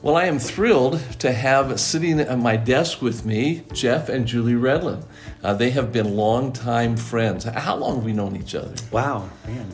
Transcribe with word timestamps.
Well, 0.00 0.14
I 0.16 0.26
am 0.26 0.38
thrilled 0.38 1.00
to 1.20 1.32
have 1.32 1.80
sitting 1.80 2.20
at 2.20 2.38
my 2.38 2.56
desk 2.56 3.02
with 3.02 3.24
me 3.26 3.64
Jeff 3.72 4.08
and 4.08 4.26
Julie 4.26 4.52
Redlin. 4.54 5.04
Uh, 5.42 5.54
they 5.54 5.70
have 5.70 5.92
been 5.92 6.14
longtime 6.16 6.96
friends. 6.96 7.44
How 7.44 7.74
long 7.76 7.96
have 7.96 8.04
we 8.04 8.12
known 8.12 8.36
each 8.36 8.54
other? 8.54 8.74
Wow, 8.92 9.28
man. 9.46 9.66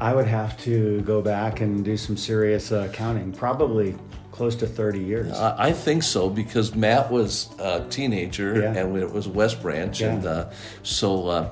I 0.00 0.14
would 0.14 0.26
have 0.26 0.58
to 0.62 1.02
go 1.02 1.20
back 1.20 1.60
and 1.60 1.84
do 1.84 1.96
some 1.96 2.16
serious 2.16 2.72
uh, 2.72 2.88
counting. 2.92 3.32
Probably 3.32 3.94
close 4.32 4.56
to 4.56 4.66
30 4.66 4.98
years. 4.98 5.32
Uh, 5.32 5.54
I 5.58 5.72
think 5.72 6.02
so 6.02 6.28
because 6.30 6.74
Matt 6.74 7.10
was 7.12 7.48
a 7.60 7.86
teenager 7.90 8.60
Yeah. 8.60 8.74
and 8.74 8.96
it 8.96 9.12
was 9.12 9.28
West 9.28 9.60
Branch, 9.62 10.00
Yeah. 10.00 10.14
and 10.14 10.26
uh, 10.26 10.50
so 10.82 11.28
uh, 11.28 11.50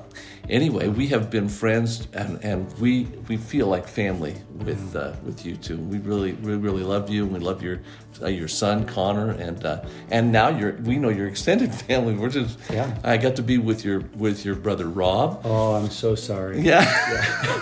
anyway, 0.49 0.87
we 0.87 1.07
have 1.07 1.29
been 1.29 1.49
friends 1.49 2.07
and, 2.13 2.43
and 2.43 2.71
we 2.79 3.03
we 3.27 3.37
feel 3.37 3.67
like 3.67 3.87
family 3.87 4.35
with 4.57 4.95
uh, 4.95 5.13
with 5.23 5.45
you 5.45 5.55
two. 5.55 5.77
We 5.77 5.97
really 5.99 6.33
we 6.33 6.55
really 6.55 6.83
love 6.83 7.09
you. 7.09 7.23
and 7.23 7.33
We 7.33 7.39
love 7.39 7.61
your 7.63 7.79
uh, 8.21 8.27
your 8.27 8.47
son 8.47 8.85
Connor 8.85 9.31
and 9.31 9.65
uh, 9.65 9.83
and 10.11 10.31
now 10.31 10.49
your 10.49 10.73
we 10.73 10.97
know 10.97 11.09
your 11.09 11.27
extended 11.27 11.73
family. 11.87 12.13
We're 12.15 12.29
just 12.29 12.57
Yeah. 12.69 12.95
I 13.03 13.17
got 13.17 13.35
to 13.37 13.43
be 13.43 13.57
with 13.57 13.83
your 13.85 14.01
with 14.15 14.45
your 14.45 14.55
brother 14.55 14.87
Rob. 14.87 15.41
oh, 15.43 15.75
I'm 15.75 15.89
so 15.89 16.15
sorry. 16.15 16.61
Yeah, 16.61 16.83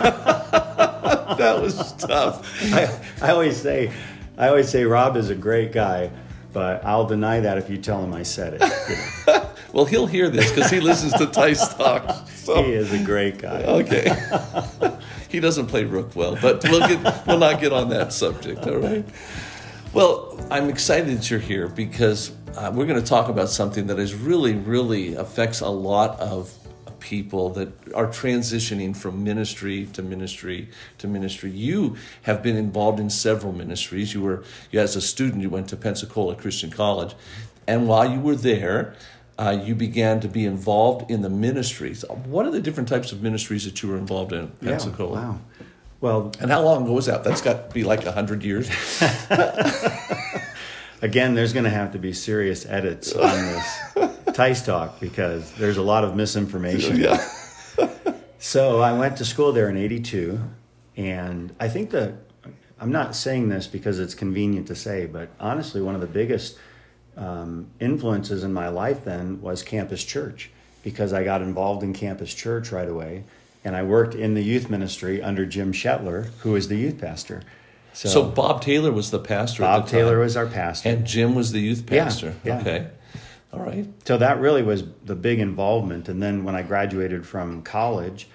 that 1.38 1.59
was 1.61 1.94
tough. 1.94 2.48
I, 2.73 2.89
I 3.22 3.31
always 3.31 3.58
say, 3.58 3.91
I 4.38 4.48
always 4.50 4.70
say 4.70 4.84
Rob 4.86 5.16
is 5.17 5.30
a 5.30 5.36
great 5.36 5.72
guy, 5.72 6.11
but 6.53 6.84
I'll 6.86 7.05
deny 7.08 7.39
that 7.39 7.58
if 7.58 7.70
you 7.70 7.77
tell 7.77 8.03
him 8.03 8.13
I 8.13 8.23
said 8.23 8.55
it. 8.55 8.61
you 8.89 8.95
know. 9.34 9.48
Well, 9.73 9.86
he'll 9.86 10.05
hear 10.05 10.27
this 10.30 10.52
because 10.52 10.70
he 10.70 10.81
listens 10.81 11.13
to 11.13 11.27
Tice 11.27 11.73
Talk. 11.75 12.27
So. 12.44 12.63
He 12.63 12.73
is 12.73 12.91
a 12.91 13.04
great 13.04 13.38
guy. 13.38 13.63
Okay. 13.63 14.09
he 15.30 15.40
doesn't 15.40 15.68
play 15.68 15.84
rook 15.84 16.16
well, 16.16 16.38
but 16.41 16.64
we'll 16.64 16.88
get 16.88 17.27
we'll 17.27 17.38
not 17.38 17.62
get 17.62 17.72
on 17.72 17.90
that 17.90 18.14
subject. 18.14 18.66
All 18.66 18.77
right. 18.77 19.05
Well, 19.94 20.40
I'm 20.50 20.70
excited 20.70 21.17
that 21.17 21.30
you're 21.30 21.40
here 21.40 21.67
because 21.67 22.31
uh, 22.58 22.72
we're 22.73 22.88
going 22.88 23.00
to 23.00 23.05
talk 23.05 23.30
about 23.30 23.50
something 23.50 23.88
that 23.88 24.00
is 24.00 24.16
really, 24.16 24.56
really 24.56 25.14
affects 25.14 25.61
a 25.61 25.70
lot 25.70 26.20
of 26.20 26.52
people 27.00 27.50
that 27.50 27.70
are 27.94 28.08
transitioning 28.08 28.95
from 28.95 29.23
ministry 29.23 29.86
to 29.88 30.02
ministry 30.02 30.70
to 30.98 31.08
ministry. 31.08 31.52
You 31.52 31.98
have 32.23 32.42
been 32.42 32.55
involved 32.55 33.00
in 33.00 33.09
several 33.09 33.53
ministries. 33.53 34.14
You 34.14 34.22
were, 34.22 34.44
you, 34.72 34.80
as 34.80 34.95
a 34.95 35.02
student, 35.02 35.42
you 35.42 35.50
went 35.50 35.67
to 35.70 35.78
Pensacola 35.78 36.36
Christian 36.36 36.72
College, 36.72 37.14
and 37.67 37.88
while 37.88 38.09
you 38.09 38.20
were 38.20 38.36
there, 38.36 38.95
uh, 39.42 39.50
you 39.66 39.73
began 39.73 40.20
to 40.20 40.28
be 40.28 40.45
involved 40.45 41.09
in 41.09 41.22
the 41.22 41.30
ministries. 41.30 42.06
What 42.25 42.45
are 42.45 42.52
the 42.52 42.61
different 42.61 42.88
types 42.89 43.11
of 43.11 43.23
ministries 43.23 43.66
that 43.66 43.81
you 43.81 43.89
were 43.89 43.98
involved 43.98 44.33
in 44.33 44.52
Yeah, 44.61 44.72
Pensacola? 44.72 45.14
wow. 45.14 45.39
Well, 46.00 46.31
And 46.39 46.50
how 46.52 46.61
long 46.61 46.83
ago 46.83 46.94
was 46.94 47.06
that? 47.08 47.23
That's 47.23 47.42
got 47.42 47.70
to 47.70 47.73
be 47.73 47.83
like 47.83 48.03
100 48.06 48.44
years. 48.44 48.70
again, 51.02 51.33
there's 51.36 51.53
going 51.53 51.64
to 51.64 51.70
have 51.72 51.92
to 51.94 52.00
be 52.00 52.14
serious 52.14 52.66
edits 52.66 53.14
on 53.14 53.30
this 53.30 53.80
Tice 54.33 54.66
talk 54.66 55.00
because 55.00 55.52
there's 55.53 55.78
a 55.78 55.81
lot 55.81 56.03
of 56.03 56.16
misinformation. 56.16 56.98
yeah. 56.98 57.17
So 58.39 58.80
I 58.81 58.94
went 58.94 59.17
to 59.17 59.26
school 59.26 59.52
there 59.52 59.70
in 59.70 59.78
82, 59.78 60.39
and 60.98 61.53
I 61.59 61.67
think 61.67 61.92
that 61.92 62.14
I'm 62.80 62.92
not 62.92 63.16
saying 63.16 63.50
this 63.50 63.67
because 63.67 64.00
it's 64.00 64.16
convenient 64.16 64.67
to 64.67 64.76
say, 64.76 65.05
but 65.05 65.30
honestly, 65.39 65.81
one 65.81 65.94
of 65.94 66.02
the 66.02 66.08
biggest 66.08 66.58
um, 67.17 67.67
influences 67.80 68.44
in 68.44 68.54
my 68.54 68.70
life 68.70 69.04
then 69.04 69.42
was 69.42 69.64
campus 69.64 70.04
church 70.04 70.50
because 70.84 71.14
I 71.14 71.23
got 71.23 71.42
involved 71.42 71.84
in 71.84 71.94
campus 71.94 72.34
church 72.34 72.72
right 72.72 72.88
away. 72.90 73.23
And 73.64 73.76
I 73.76 73.84
worked 73.84 74.16
in 74.16 74.34
the 74.34 74.42
youth 74.42 74.70
ministry 74.70 75.22
under 75.22 75.45
Jim 75.45 75.72
Shetler, 75.72 76.26
who 76.39 76.54
was 76.54 76.67
the 76.67 76.76
youth 76.78 77.00
pastor. 77.00 77.44
So, 77.94 78.09
So 78.09 78.23
Bob 78.23 78.62
Taylor 78.62 78.92
was 78.92 79.12
the 79.12 79.20
pastor. 79.20 79.62
Bob 79.64 79.86
the 79.86 79.92
Taylor 79.92 80.20
was 80.20 80.36
our 80.36 80.48
pastor. 80.48 80.89
and 80.89 81.06
Jim 81.06 81.36
was 81.36 81.52
the 81.52 81.59
youth 81.59 81.84
Yeah, 81.92 82.04
pastor. 82.06 82.36
yeah. 82.44 82.59
Okay, 82.59 82.88
all 83.54 83.59
right. 83.59 83.86
So 84.06 84.17
that 84.17 84.39
really 84.39 84.64
was 84.64 84.84
the 85.06 85.14
big 85.16 85.39
involvement. 85.39 86.09
And 86.09 86.23
then 86.23 86.44
when 86.44 86.56
I 86.56 86.64
graduated 86.64 87.28
from 87.28 87.62
college, 87.62 88.27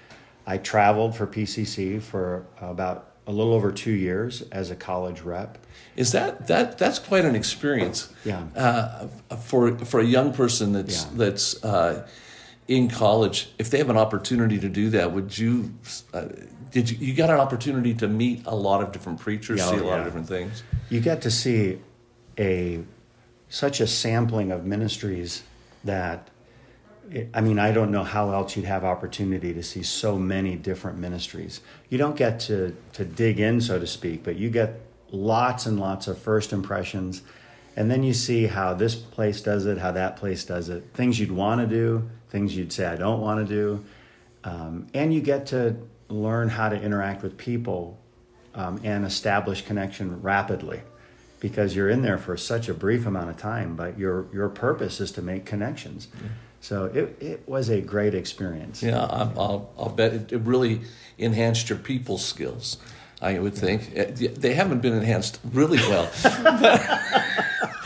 I 0.45 0.57
traveled 0.57 1.15
for 1.17 1.27
PCC 1.27 2.01
for 2.01 2.45
about 2.61 3.06
a 3.27 3.31
little 3.31 3.53
over 3.53 3.71
two 3.71 3.91
years 3.91 4.41
as 4.51 4.71
a 4.71 4.75
college 4.75 5.21
rep. 5.21 5.57
Is 5.95 6.13
that 6.13 6.47
that 6.47 6.77
that's 6.77 6.97
quite 6.97 7.25
an 7.25 7.35
experience? 7.35 8.11
Yeah. 8.23 8.43
Uh, 8.55 9.07
for 9.37 9.77
for 9.79 9.99
a 9.99 10.05
young 10.05 10.33
person 10.33 10.71
that's 10.73 11.03
Yeah. 11.03 11.09
that's 11.13 11.63
uh, 11.63 12.07
in 12.67 12.89
college, 12.89 13.49
if 13.59 13.69
they 13.69 13.77
have 13.77 13.89
an 13.89 13.97
opportunity 13.97 14.59
to 14.59 14.69
do 14.69 14.89
that, 14.91 15.11
would 15.11 15.37
you? 15.37 15.73
Uh, 16.13 16.25
did 16.71 16.89
you, 16.89 16.97
you 16.99 17.13
got 17.13 17.29
an 17.29 17.39
opportunity 17.39 17.93
to 17.95 18.07
meet 18.07 18.45
a 18.45 18.55
lot 18.55 18.81
of 18.81 18.91
different 18.91 19.19
preachers, 19.19 19.59
Yeah, 19.59 19.69
see 19.71 19.77
a 19.77 19.83
oh, 19.83 19.87
lot 19.87 19.99
of 19.99 20.05
different 20.05 20.27
things? 20.27 20.63
You 20.89 20.99
get 20.99 21.21
to 21.21 21.31
see 21.31 21.79
a 22.37 22.83
such 23.49 23.79
a 23.79 23.87
sampling 23.87 24.51
of 24.51 24.65
ministries 24.65 25.43
that 25.83 26.29
I 27.33 27.41
mean, 27.41 27.57
I 27.57 27.71
don't 27.71 27.91
know 27.91 28.03
how 28.03 28.33
else 28.33 28.55
you'd 28.55 28.65
have 28.65 28.83
opportunity 28.83 29.53
to 29.53 29.63
see 29.63 29.83
so 29.83 30.17
many 30.17 30.55
different 30.55 30.97
ministries. 30.97 31.61
You 31.89 31.97
don't 31.97 32.15
get 32.15 32.39
to 32.41 32.75
to 32.93 33.05
dig 33.05 33.39
in, 33.39 33.61
so 33.61 33.79
to 33.79 33.87
speak, 33.87 34.23
but 34.23 34.35
you 34.35 34.49
get 34.49 34.81
lots 35.11 35.65
and 35.65 35.79
lots 35.79 36.07
of 36.07 36.17
first 36.17 36.51
impressions, 36.51 37.21
and 37.75 37.89
then 37.89 38.03
you 38.03 38.13
see 38.13 38.47
how 38.47 38.73
this 38.73 38.95
place 38.95 39.41
does 39.41 39.65
it, 39.65 39.77
how 39.77 39.91
that 39.91 40.17
place 40.17 40.43
does 40.43 40.67
it, 40.67 40.83
things 40.93 41.19
you'd 41.19 41.31
want 41.31 41.61
to 41.61 41.67
do, 41.67 42.09
things 42.29 42.57
you'd 42.57 42.73
say 42.73 42.85
I 42.85 42.95
don't 42.95 43.21
want 43.21 43.47
to 43.47 43.55
do, 43.55 43.85
um, 44.43 44.87
and 44.93 45.13
you 45.13 45.21
get 45.21 45.45
to 45.47 45.77
learn 46.09 46.49
how 46.49 46.67
to 46.69 46.81
interact 46.81 47.23
with 47.23 47.37
people 47.37 47.97
um, 48.53 48.81
and 48.83 49.05
establish 49.05 49.61
connection 49.61 50.21
rapidly 50.21 50.81
because 51.39 51.75
you're 51.75 51.89
in 51.89 52.01
there 52.01 52.17
for 52.17 52.35
such 52.35 52.67
a 52.67 52.73
brief 52.73 53.05
amount 53.05 53.29
of 53.29 53.37
time 53.37 53.75
but 53.75 53.99
your 53.99 54.25
your 54.33 54.49
purpose 54.49 54.99
is 54.99 55.11
to 55.11 55.21
make 55.21 55.45
connections 55.45 56.07
so 56.61 56.85
it, 56.85 57.15
it 57.21 57.47
was 57.47 57.69
a 57.69 57.81
great 57.81 58.13
experience 58.15 58.81
Yeah, 58.83 59.03
I, 59.03 59.21
I'll, 59.37 59.69
I'll 59.77 59.89
bet 59.89 60.13
it, 60.13 60.31
it 60.33 60.41
really 60.41 60.81
enhanced 61.17 61.69
your 61.69 61.77
people 61.79 62.17
skills. 62.17 62.77
I 63.21 63.39
would 63.39 63.55
think 63.55 63.91
Uh, 63.97 64.05
they 64.39 64.53
haven't 64.53 64.81
been 64.81 64.93
enhanced 64.93 65.39
really 65.53 65.77
well. 65.79 66.09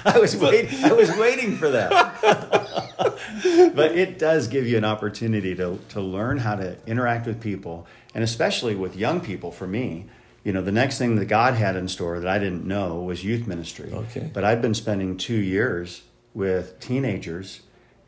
i 0.03 0.17
was 0.19 0.35
waiting 0.35 0.83
i 0.83 0.91
was 0.91 1.15
waiting 1.17 1.55
for 1.55 1.69
that 1.69 2.17
but 3.75 3.91
it 3.95 4.17
does 4.17 4.47
give 4.47 4.65
you 4.67 4.77
an 4.77 4.83
opportunity 4.85 5.53
to 5.55 5.79
to 5.89 6.01
learn 6.01 6.37
how 6.39 6.55
to 6.55 6.75
interact 6.87 7.27
with 7.27 7.39
people 7.39 7.85
and 8.15 8.23
especially 8.23 8.75
with 8.75 8.95
young 8.95 9.21
people 9.21 9.51
for 9.51 9.67
me 9.67 10.05
you 10.43 10.51
know 10.51 10.61
the 10.61 10.71
next 10.71 10.97
thing 10.97 11.15
that 11.17 11.25
god 11.25 11.53
had 11.53 11.75
in 11.75 11.87
store 11.87 12.19
that 12.19 12.27
i 12.27 12.39
didn't 12.39 12.65
know 12.65 12.99
was 13.01 13.23
youth 13.23 13.45
ministry 13.45 13.91
Okay. 13.93 14.29
but 14.33 14.43
i'd 14.43 14.61
been 14.61 14.73
spending 14.73 15.17
two 15.17 15.37
years 15.37 16.01
with 16.33 16.79
teenagers 16.79 17.61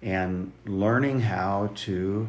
and 0.03 0.51
learning 0.65 1.21
how 1.21 1.71
to 1.75 2.27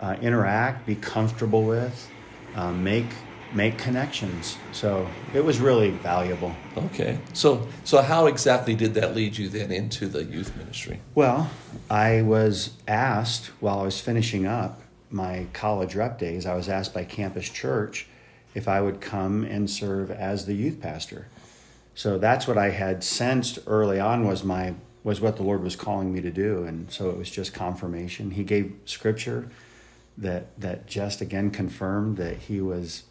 uh, 0.00 0.16
interact 0.20 0.86
be 0.86 0.94
comfortable 0.94 1.64
with 1.64 2.10
um, 2.54 2.82
make 2.82 3.06
make 3.52 3.76
connections 3.76 4.56
so 4.72 5.06
it 5.34 5.44
was 5.44 5.60
really 5.60 5.90
valuable 5.90 6.54
Okay, 6.76 7.18
so 7.34 7.68
so 7.84 8.00
how 8.00 8.26
exactly 8.26 8.74
did 8.74 8.94
that 8.94 9.14
lead 9.14 9.36
you 9.36 9.48
then 9.48 9.70
into 9.70 10.08
the 10.08 10.24
youth 10.24 10.56
ministry? 10.56 11.00
Well, 11.14 11.50
I 11.90 12.22
was 12.22 12.70
asked 12.88 13.46
while 13.60 13.80
I 13.80 13.84
was 13.84 14.00
finishing 14.00 14.46
up 14.46 14.80
my 15.10 15.46
college 15.52 15.94
rep 15.94 16.18
days, 16.18 16.46
I 16.46 16.54
was 16.54 16.68
asked 16.68 16.94
by 16.94 17.04
Campus 17.04 17.48
Church 17.50 18.06
if 18.54 18.68
I 18.68 18.80
would 18.80 19.00
come 19.00 19.44
and 19.44 19.68
serve 19.68 20.10
as 20.10 20.46
the 20.46 20.54
youth 20.54 20.80
pastor. 20.80 21.28
So 21.94 22.16
that's 22.16 22.48
what 22.48 22.56
I 22.56 22.70
had 22.70 23.04
sensed 23.04 23.58
early 23.66 24.00
on 24.00 24.26
was 24.26 24.42
my 24.42 24.74
was 25.04 25.20
what 25.20 25.36
the 25.36 25.42
Lord 25.42 25.62
was 25.62 25.76
calling 25.76 26.12
me 26.12 26.20
to 26.20 26.30
do 26.30 26.64
and 26.64 26.90
so 26.90 27.10
it 27.10 27.16
was 27.18 27.30
just 27.30 27.52
confirmation. 27.54 28.30
He 28.32 28.44
gave 28.44 28.72
scripture 28.84 29.48
that 30.18 30.58
that 30.60 30.86
just 30.86 31.20
again 31.20 31.50
confirmed 31.50 32.16
that 32.18 32.36
he 32.36 32.60
was 32.60 33.04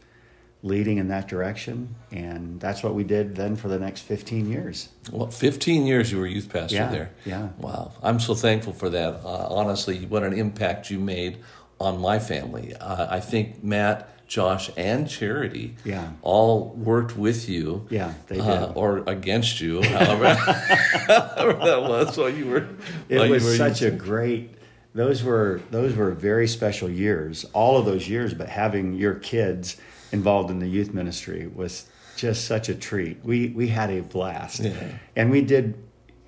leading 0.64 0.98
in 1.00 1.08
that 1.08 1.28
direction 1.28 1.96
and 2.12 2.60
that's 2.60 2.84
what 2.84 2.94
we 2.94 3.04
did 3.04 3.36
then 3.36 3.56
for 3.56 3.68
the 3.68 3.80
next 3.80 4.02
15 4.02 4.50
years. 4.50 4.90
Well, 5.12 5.32
15 5.32 5.86
years 5.88 6.12
you 6.12 6.20
were 6.20 6.28
youth 6.28 6.50
pastor 6.50 6.76
Yeah, 6.76 6.90
there. 6.92 7.10
yeah. 7.26 7.50
Wow. 7.58 7.92
I'm 8.04 8.20
so 8.20 8.36
thankful 8.36 8.74
for 8.74 8.90
that. 8.90 9.22
Uh, 9.26 9.48
honestly, 9.50 10.06
what 10.06 10.22
an 10.24 10.34
impact 10.34 10.92
you 10.92 11.00
made 11.00 11.40
on 11.80 12.00
my 12.00 12.20
family. 12.20 12.76
Uh, 12.76 13.08
I 13.10 13.20
think 13.20 13.64
Matt, 13.64 14.08
Josh, 14.32 14.72
and 14.78 15.10
Charity 15.10 15.76
Yeah. 15.84 16.12
all 16.22 16.70
worked 16.70 17.18
with 17.18 17.50
you. 17.50 17.86
Yeah, 17.90 18.14
they 18.28 18.40
uh, 18.40 18.68
did. 18.68 18.78
or 18.78 19.04
against 19.06 19.60
you, 19.60 19.82
however, 19.84 20.34
however 20.36 21.54
that 21.66 21.82
was 21.82 22.18
while 22.18 22.30
you 22.30 22.46
were. 22.48 22.66
it 23.10 23.30
was 23.30 23.44
were 23.44 23.56
such 23.58 23.82
a 23.82 23.92
great 23.92 24.52
those 24.96 25.22
were 25.22 25.60
those 25.70 25.96
were 25.98 26.12
very 26.12 26.48
special 26.48 26.90
years 26.90 27.46
all 27.54 27.78
of 27.78 27.86
those 27.86 28.08
years 28.08 28.34
but 28.34 28.48
having 28.48 28.94
your 28.94 29.16
kids 29.16 29.76
involved 30.14 30.50
in 30.50 30.60
the 30.60 30.68
youth 30.68 30.94
ministry 30.94 31.48
was 31.48 31.86
just 32.18 32.46
such 32.46 32.68
a 32.70 32.76
treat 32.76 33.18
we 33.24 33.50
we 33.50 33.68
had 33.68 33.90
a 33.90 34.02
blast 34.02 34.60
Yeah. 34.62 34.74
and 35.16 35.30
we 35.32 35.42
did 35.42 35.76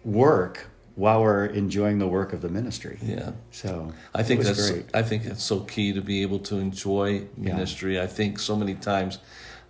work 0.05 0.67
while 0.95 1.21
we're 1.23 1.45
enjoying 1.45 1.97
the 1.97 2.07
work 2.07 2.33
of 2.33 2.41
the 2.41 2.49
ministry 2.49 2.97
Yeah. 3.01 3.31
so 3.51 3.93
I 4.13 4.23
think 4.23 4.41
that's 4.43 4.69
great 4.69 4.85
I 4.93 5.01
think 5.01 5.25
it's 5.25 5.43
so 5.43 5.61
key 5.61 5.93
to 5.93 6.01
be 6.01 6.21
able 6.21 6.39
to 6.39 6.57
enjoy 6.57 7.25
ministry. 7.37 7.99
I 7.99 8.07
think 8.07 8.39
so 8.39 8.55
many 8.55 8.75
times 8.75 9.17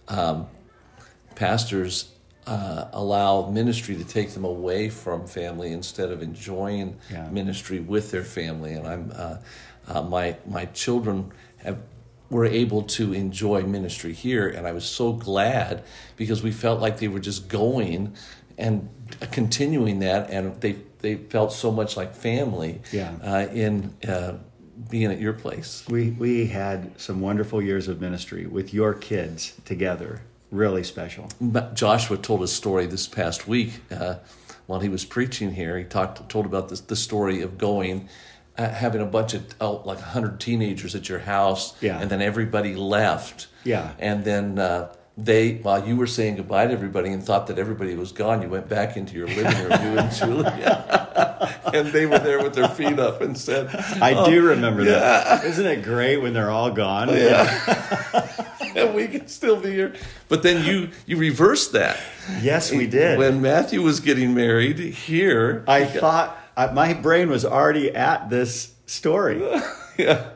um, 0.08 0.48
pastors 1.36 2.10
uh, 2.46 2.90
allow 2.92 3.50
ministry 3.50 3.96
to 3.96 4.04
take 4.04 4.32
them 4.32 4.44
away 4.44 4.90
from 4.90 5.26
family 5.28 5.72
instead 5.72 6.12
of 6.12 6.22
enjoying 6.22 6.98
Yeah. 7.10 7.30
ministry 7.30 7.80
with 7.80 8.12
their 8.12 8.24
family. 8.26 8.74
And 8.74 8.86
I'm 8.88 9.12
uh, 9.16 9.38
uh, 9.88 10.02
my 10.04 10.36
my 10.46 10.66
children 10.66 11.32
have 11.58 11.78
were 12.30 12.46
able 12.46 12.82
to 12.82 13.14
enjoy 13.14 13.62
ministry 13.62 14.12
here, 14.12 14.48
and 14.48 14.66
I 14.66 14.72
was 14.72 14.86
so 14.86 15.14
glad 15.14 15.84
because 16.18 16.42
we 16.42 16.52
felt 16.52 16.82
like 16.82 16.98
they 16.98 17.08
were 17.08 17.20
just 17.20 17.48
going 17.48 18.16
and 18.58 18.90
continuing 19.32 20.00
that, 20.00 20.30
and 20.30 20.60
they 20.62 20.78
they 21.00 21.16
felt 21.16 21.52
so 21.54 21.72
much 21.72 21.98
like 21.98 22.16
family 22.16 22.82
Yeah. 22.92 23.12
uh, 23.24 23.48
in 23.54 23.94
uh, 24.08 24.34
being 24.90 25.12
at 25.12 25.20
your 25.20 25.34
place. 25.34 25.84
We 25.90 26.12
we 26.12 26.48
had 26.48 27.00
some 27.00 27.22
wonderful 27.22 27.62
years 27.62 27.88
of 27.88 28.00
ministry 28.02 28.46
with 28.46 28.74
your 28.74 28.94
kids 28.94 29.54
together. 29.66 30.22
Really 30.52 30.84
special. 30.84 31.30
But 31.42 31.74
Joshua 31.74 32.18
told 32.18 32.44
a 32.44 32.48
story 32.48 32.86
this 32.86 33.08
past 33.08 33.48
week 33.48 33.82
uh, 33.92 34.16
while 34.68 34.80
he 34.82 34.90
was 34.90 35.04
preaching 35.06 35.54
here. 35.54 35.78
He 35.78 35.84
talked 35.84 36.30
told 36.30 36.46
about 36.46 36.70
this 36.70 36.80
the 36.82 36.96
story 36.96 37.42
of 37.42 37.58
going. 37.58 38.08
Uh, 38.56 38.70
having 38.70 39.02
a 39.02 39.06
bunch 39.08 39.34
of 39.34 39.44
oh, 39.60 39.82
like 39.84 39.98
100 39.98 40.40
teenagers 40.40 40.94
at 40.94 41.10
your 41.10 41.18
house 41.18 41.74
Yeah. 41.82 42.00
and 42.00 42.08
then 42.12 42.22
everybody 42.22 42.76
left 42.76 43.48
Yeah. 43.64 43.94
and 43.98 44.24
then 44.26 44.60
uh, 44.60 44.94
they 45.16 45.56
while 45.58 45.88
you 45.88 45.96
were 45.96 46.08
saying 46.08 46.36
goodbye 46.36 46.66
to 46.66 46.74
everybody 46.74 47.10
and 47.10 47.24
thought 47.24 47.46
that 47.48 47.60
everybody 47.60 47.96
was 47.96 48.12
gone 48.12 48.42
you 48.42 48.50
went 48.50 48.68
back 48.68 48.98
into 48.98 49.16
your 49.16 49.28
living 49.28 49.46
room 49.46 49.72
you 49.72 50.00
and 50.00 50.12
Julia 50.12 51.60
and 51.74 51.90
they 51.90 52.08
were 52.08 52.18
there 52.18 52.42
with 52.42 52.56
their 52.56 52.68
feet 52.68 52.98
up 52.98 53.22
and 53.22 53.38
said 53.38 53.68
I 54.02 54.26
do 54.26 54.44
oh, 54.44 54.50
remember 54.50 54.84
that. 54.86 55.46
Isn't 55.46 55.68
it 55.68 55.84
great 55.84 56.18
when 56.18 56.34
they're 56.34 56.50
all 56.50 56.72
gone? 56.72 57.12
Oh, 57.12 57.14
yeah. 57.14 58.48
and 58.76 58.96
we 58.96 59.08
can 59.08 59.28
still 59.28 59.60
be 59.60 59.70
here 59.72 59.94
but 60.30 60.42
then 60.42 60.66
you 60.66 60.90
you 61.06 61.18
reversed 61.18 61.74
that 61.74 62.00
Yes, 62.42 62.72
we 62.72 62.88
did. 62.88 63.20
when 63.20 63.40
Matthew 63.40 63.84
was 63.84 64.00
getting 64.00 64.34
married 64.34 64.80
here 64.80 65.64
I 65.68 65.86
thought 65.86 66.36
my 66.74 66.94
brain 66.94 67.30
was 67.30 67.46
already 67.46 67.94
at 67.94 68.32
this 68.32 68.74
story. 68.88 69.44
yeah 69.98 70.32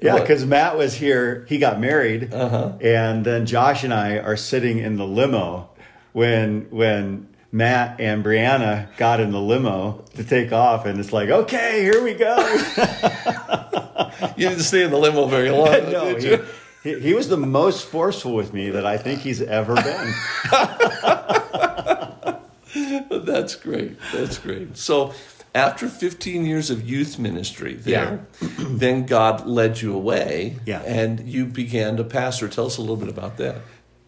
Yeah, 0.00 0.18
because 0.20 0.44
Matt 0.46 0.76
was 0.78 0.94
here. 0.94 1.44
He 1.48 1.58
got 1.58 1.80
married, 1.80 2.32
Uh-huh. 2.32 2.72
and 2.80 3.24
then 3.24 3.46
Josh 3.46 3.82
and 3.84 3.92
I 3.92 4.18
are 4.18 4.36
sitting 4.36 4.78
in 4.78 4.96
the 4.96 5.04
limo 5.06 5.70
when 6.12 6.66
when 6.70 7.26
Matt 7.50 8.00
and 8.00 8.24
Brianna 8.24 8.94
got 8.96 9.18
in 9.20 9.32
the 9.32 9.40
limo 9.40 10.04
to 10.14 10.22
take 10.22 10.52
off, 10.52 10.86
and 10.86 11.00
it's 11.00 11.12
like, 11.12 11.30
okay, 11.30 11.82
here 11.82 12.02
we 12.04 12.14
go. 12.14 12.36
you 14.36 14.48
didn't 14.48 14.62
stay 14.64 14.84
in 14.84 14.90
the 14.90 14.98
limo 14.98 15.26
very 15.26 15.50
long 15.50 15.66
no, 15.92 16.14
did 16.14 16.22
he, 16.22 16.30
you? 16.30 16.44
he, 16.84 17.00
he 17.08 17.14
was 17.14 17.28
the 17.28 17.36
most 17.36 17.86
forceful 17.86 18.34
with 18.34 18.52
me 18.54 18.70
that 18.70 18.86
I 18.86 18.98
think 18.98 19.20
he's 19.20 19.42
ever 19.42 19.74
been. 19.74 20.14
That's 23.10 23.54
great. 23.56 23.96
That's 24.12 24.38
great. 24.38 24.76
So, 24.76 25.12
after 25.58 25.88
15 25.88 26.46
years 26.46 26.70
of 26.70 26.88
youth 26.88 27.18
ministry 27.18 27.74
there, 27.74 28.26
then 28.58 29.06
God 29.06 29.46
led 29.46 29.80
you 29.82 29.94
away 29.94 30.56
Yeah. 30.64 30.80
and 30.82 31.28
you 31.28 31.46
began 31.46 31.96
to 31.96 32.04
pastor. 32.04 32.48
Tell 32.48 32.66
us 32.66 32.76
a 32.78 32.80
little 32.80 32.96
bit 32.96 33.08
about 33.08 33.36
that. 33.38 33.56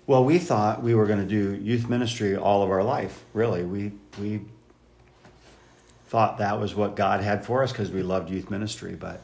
Well, 0.06 0.24
we 0.24 0.38
thought 0.38 0.82
we 0.82 0.94
were 0.94 1.06
going 1.06 1.20
to 1.20 1.26
do 1.26 1.54
youth 1.62 1.88
ministry 1.88 2.36
all 2.36 2.62
of 2.62 2.70
our 2.70 2.82
life. 2.82 3.24
Really, 3.32 3.64
we 3.64 3.92
we 4.20 4.40
thought 6.08 6.38
that 6.38 6.58
was 6.60 6.74
what 6.74 6.96
God 6.96 7.20
had 7.20 7.44
for 7.44 7.62
us 7.62 7.70
because 7.72 7.90
we 7.90 8.02
loved 8.02 8.30
youth 8.30 8.50
ministry, 8.50 8.94
but. 8.94 9.22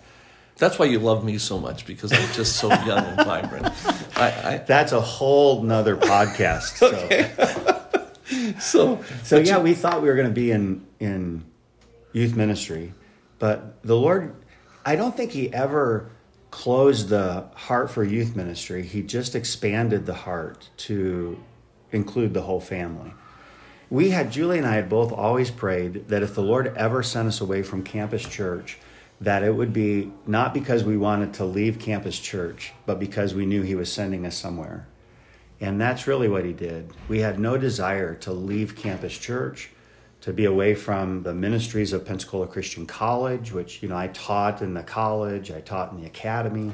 That's 0.58 0.78
why 0.78 0.86
you 0.86 1.00
love 1.00 1.22
me 1.22 1.36
so 1.36 1.58
much 1.58 1.84
because 1.84 2.12
I'm 2.14 2.32
just 2.32 2.56
so 2.56 2.68
young 2.68 3.04
and 3.04 3.16
vibrant. 3.26 3.66
I, 4.16 4.54
I, 4.54 4.58
That's 4.66 4.92
a 4.92 5.00
whole 5.02 5.62
nother 5.62 5.98
podcast. 5.98 6.78
So, 6.78 8.54
so, 8.58 9.04
so 9.22 9.38
yeah, 9.38 9.58
we 9.58 9.74
thought 9.74 10.00
we 10.00 10.08
were 10.08 10.14
going 10.14 10.28
to 10.28 10.32
be 10.32 10.50
in 10.50 10.86
in 10.98 11.44
youth 12.16 12.34
ministry, 12.34 12.94
but 13.38 13.82
the 13.82 13.94
Lord, 13.94 14.34
I 14.86 14.96
don't 14.96 15.14
think 15.14 15.32
He 15.32 15.52
ever 15.52 16.10
closed 16.50 17.10
the 17.10 17.48
heart 17.54 17.90
for 17.90 18.02
youth 18.02 18.34
ministry. 18.34 18.82
He 18.82 19.02
just 19.02 19.34
expanded 19.34 20.06
the 20.06 20.14
heart 20.14 20.70
to 20.78 21.38
include 21.92 22.32
the 22.32 22.40
whole 22.40 22.60
family. 22.60 23.12
We 23.90 24.08
had 24.10 24.32
Julie 24.32 24.56
and 24.56 24.66
I 24.66 24.76
had 24.76 24.88
both 24.88 25.12
always 25.12 25.50
prayed 25.50 26.08
that 26.08 26.22
if 26.22 26.34
the 26.34 26.42
Lord 26.42 26.74
ever 26.74 27.02
sent 27.02 27.28
us 27.28 27.42
away 27.42 27.62
from 27.62 27.82
campus 27.82 28.26
church, 28.26 28.78
that 29.20 29.42
it 29.42 29.54
would 29.54 29.74
be 29.74 30.10
not 30.26 30.54
because 30.54 30.84
we 30.84 30.96
wanted 30.96 31.34
to 31.34 31.44
leave 31.44 31.78
campus 31.78 32.18
church, 32.18 32.72
but 32.86 32.98
because 32.98 33.34
we 33.34 33.44
knew 33.44 33.60
He 33.60 33.74
was 33.74 33.92
sending 33.92 34.24
us 34.24 34.36
somewhere. 34.36 34.88
And 35.60 35.78
that's 35.78 36.06
really 36.06 36.28
what 36.28 36.44
he 36.44 36.52
did. 36.52 36.92
We 37.08 37.20
had 37.20 37.38
no 37.38 37.56
desire 37.56 38.14
to 38.16 38.32
leave 38.32 38.76
campus 38.76 39.16
church, 39.16 39.70
to 40.26 40.32
be 40.32 40.44
away 40.44 40.74
from 40.74 41.22
the 41.22 41.32
ministries 41.32 41.92
of 41.92 42.04
Pensacola 42.04 42.48
Christian 42.48 42.84
College, 42.84 43.52
which, 43.52 43.80
you 43.80 43.88
know, 43.88 43.96
I 43.96 44.08
taught 44.08 44.60
in 44.60 44.74
the 44.74 44.82
college, 44.82 45.52
I 45.52 45.60
taught 45.60 45.92
in 45.92 46.00
the 46.00 46.06
academy. 46.06 46.72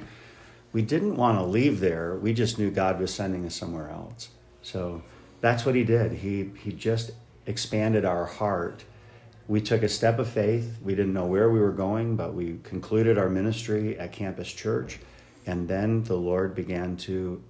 We 0.73 0.81
didn't 0.81 1.17
want 1.17 1.39
to 1.39 1.45
leave 1.45 1.79
there. 1.79 2.17
We 2.17 2.33
just 2.33 2.59
knew 2.59 2.71
God 2.71 2.99
was 2.99 3.13
sending 3.13 3.45
us 3.45 3.55
somewhere 3.55 3.91
else. 3.91 4.31
So 4.63 5.03
that's 5.43 5.67
what 5.67 5.75
he 5.75 5.85
did. 5.85 6.13
He 6.13 6.51
he 6.65 6.73
just 6.73 7.11
expanded 7.45 8.07
our 8.07 8.25
heart. 8.25 8.85
We 9.49 9.61
took 9.61 9.83
a 9.83 9.89
step 9.91 10.19
of 10.19 10.31
faith. 10.31 10.79
We 10.83 10.95
didn't 10.95 11.13
know 11.13 11.27
where 11.27 11.51
we 11.51 11.61
were 11.61 11.73
going, 11.73 12.17
but 12.17 12.33
we 12.33 12.59
concluded 12.63 13.19
our 13.19 13.29
ministry 13.29 13.99
at 13.99 14.13
Campus 14.13 14.51
Church. 14.51 14.99
And 15.45 15.69
then 15.69 16.05
the 16.05 16.17
Lord 16.17 16.55
began 16.55 16.97
to 17.09 17.43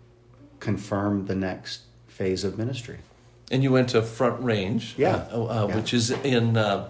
confirm 0.59 1.27
the 1.27 1.37
next 1.37 1.83
phase 2.09 2.43
of 2.43 2.59
ministry. 2.59 2.99
And 3.53 3.63
you 3.63 3.71
went 3.71 3.91
to 3.91 4.03
Front 4.03 4.43
Range, 4.43 4.95
Yeah. 4.97 5.25
uh, 5.33 5.45
uh, 5.45 5.67
Yeah. 5.69 5.77
which 5.77 5.95
is 5.95 6.11
in, 6.11 6.57
uh, 6.57 6.89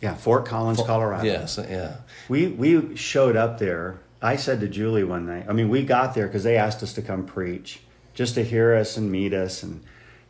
Yeah, 0.00 0.14
Fort 0.14 0.44
Collins, 0.44 0.80
Colorado. 0.82 1.24
yes, 1.24 1.58
yeah. 1.68 1.94
We 2.28 2.48
we 2.48 2.94
showed 2.96 3.36
up 3.36 3.58
there. 3.58 3.96
I 4.22 4.36
said 4.36 4.60
to 4.60 4.68
Julie 4.68 5.04
one 5.04 5.26
night. 5.26 5.46
I 5.48 5.52
mean, 5.52 5.68
we 5.70 5.82
got 5.82 6.14
there 6.14 6.26
because 6.26 6.44
they 6.44 6.56
asked 6.56 6.82
us 6.82 6.92
to 6.94 7.02
come 7.02 7.24
preach, 7.24 7.80
just 8.14 8.34
to 8.36 8.44
hear 8.44 8.74
us 8.74 8.96
and 8.96 9.10
meet 9.10 9.32
us. 9.32 9.62
And 9.62 9.80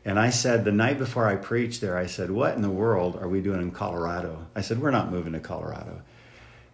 and 0.05 0.19
I 0.19 0.31
said 0.31 0.65
the 0.65 0.73
night 0.73 0.99
before 0.99 1.27
I 1.27 1.37
preached 1.37 1.81
there, 1.81 1.97
I 1.97 2.07
said, 2.07 2.31
"What 2.31 2.55
in 2.55 2.63
the 2.63 2.71
world 2.71 3.19
are 3.21 3.29
we 3.29 3.41
doing 3.41 3.61
in 3.61 3.71
Colorado?" 3.71 4.47
I 4.55 4.61
said, 4.61 4.81
"We're 4.81 4.91
not 4.93 5.11
moving 5.11 5.33
to 5.33 5.41
Colorado." 5.41 6.03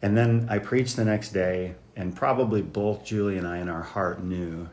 And 0.03 0.17
then 0.17 0.47
I 0.51 0.59
preached 0.59 0.97
the 0.97 1.05
next 1.05 1.33
day, 1.33 1.75
and 1.97 2.15
probably 2.17 2.61
both 2.63 3.05
Julie 3.05 3.39
and 3.39 3.47
I 3.47 3.59
in 3.59 3.69
our 3.69 3.83
heart 3.83 4.23
knew 4.25 4.69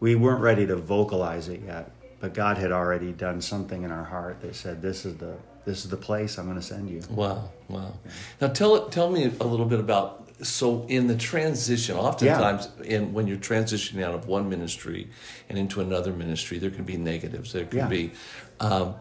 we 0.00 0.14
weren't 0.14 0.40
ready 0.40 0.66
to 0.66 0.76
vocalize 0.76 1.48
it 1.48 1.60
yet, 1.66 1.90
but 2.20 2.34
God 2.34 2.58
had 2.58 2.70
already 2.72 3.12
done 3.12 3.40
something 3.40 3.82
in 3.82 3.90
our 3.90 4.04
heart 4.04 4.40
that 4.42 4.54
said, 4.54 4.82
"This 4.82 5.04
is 5.04 5.16
the 5.16 5.34
this 5.64 5.84
is 5.84 5.90
the 5.90 5.96
place 5.96 6.38
I'm 6.38 6.44
going 6.46 6.56
to 6.56 6.62
send 6.62 6.88
you." 6.90 7.02
Wow, 7.10 7.50
wow. 7.68 7.92
Now 8.40 8.48
tell 8.48 8.88
tell 8.88 9.10
me 9.10 9.32
a 9.40 9.44
little 9.44 9.66
bit 9.66 9.80
about 9.80 10.28
so 10.42 10.84
in 10.88 11.06
the 11.06 11.16
transition. 11.16 11.96
Oftentimes, 11.96 12.68
in 12.84 13.12
when 13.12 13.26
you're 13.26 13.38
transitioning 13.38 14.02
out 14.02 14.14
of 14.14 14.26
one 14.26 14.48
ministry 14.48 15.08
and 15.48 15.58
into 15.58 15.80
another 15.80 16.12
ministry, 16.12 16.58
there 16.58 16.70
can 16.70 16.84
be 16.84 16.96
negatives. 16.96 17.52
There 17.52 17.64
can 17.64 17.78
Yeah. 17.78 17.88
be, 17.88 18.12
um, 18.60 18.94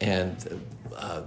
and 0.00 0.60
uh, 0.96 1.22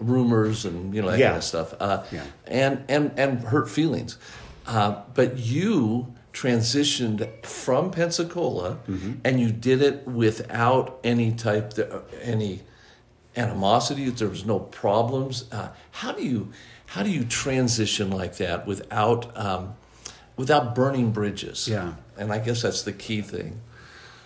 rumors 0.00 0.64
and 0.64 0.94
you 0.94 1.02
know 1.02 1.10
that 1.10 1.18
Yeah. 1.18 1.26
kind 1.28 1.38
of 1.38 1.44
stuff. 1.44 1.74
Uh, 1.80 2.02
Yeah. 2.10 2.22
and 2.46 2.84
and 2.88 3.12
and 3.16 3.40
hurt 3.40 3.68
feelings. 3.70 4.18
Uh, 4.66 5.02
but 5.14 5.38
you 5.38 6.14
transitioned 6.34 7.28
from 7.46 7.90
Pensacola, 7.90 8.78
Mm-hmm. 8.88 9.12
and 9.24 9.40
you 9.40 9.50
did 9.50 9.80
it 9.80 10.06
without 10.06 10.98
any 11.02 11.32
type 11.32 11.72
any 12.22 12.60
animosity. 13.36 14.10
There 14.10 14.28
was 14.28 14.44
no 14.44 14.58
problems. 14.58 15.46
Uh, 15.50 15.68
how 15.92 16.12
do 16.12 16.22
you 16.22 16.50
how 16.86 17.02
do 17.02 17.10
you 17.10 17.24
transition 17.24 18.10
like 18.10 18.36
that 18.36 18.66
without 18.66 19.34
um, 19.38 19.74
without 20.36 20.74
burning 20.74 21.12
bridges? 21.12 21.66
Yeah. 21.68 21.94
and 22.18 22.32
I 22.32 22.38
guess 22.38 22.62
that's 22.62 22.82
the 22.82 22.92
key 22.92 23.22
thing. 23.22 23.60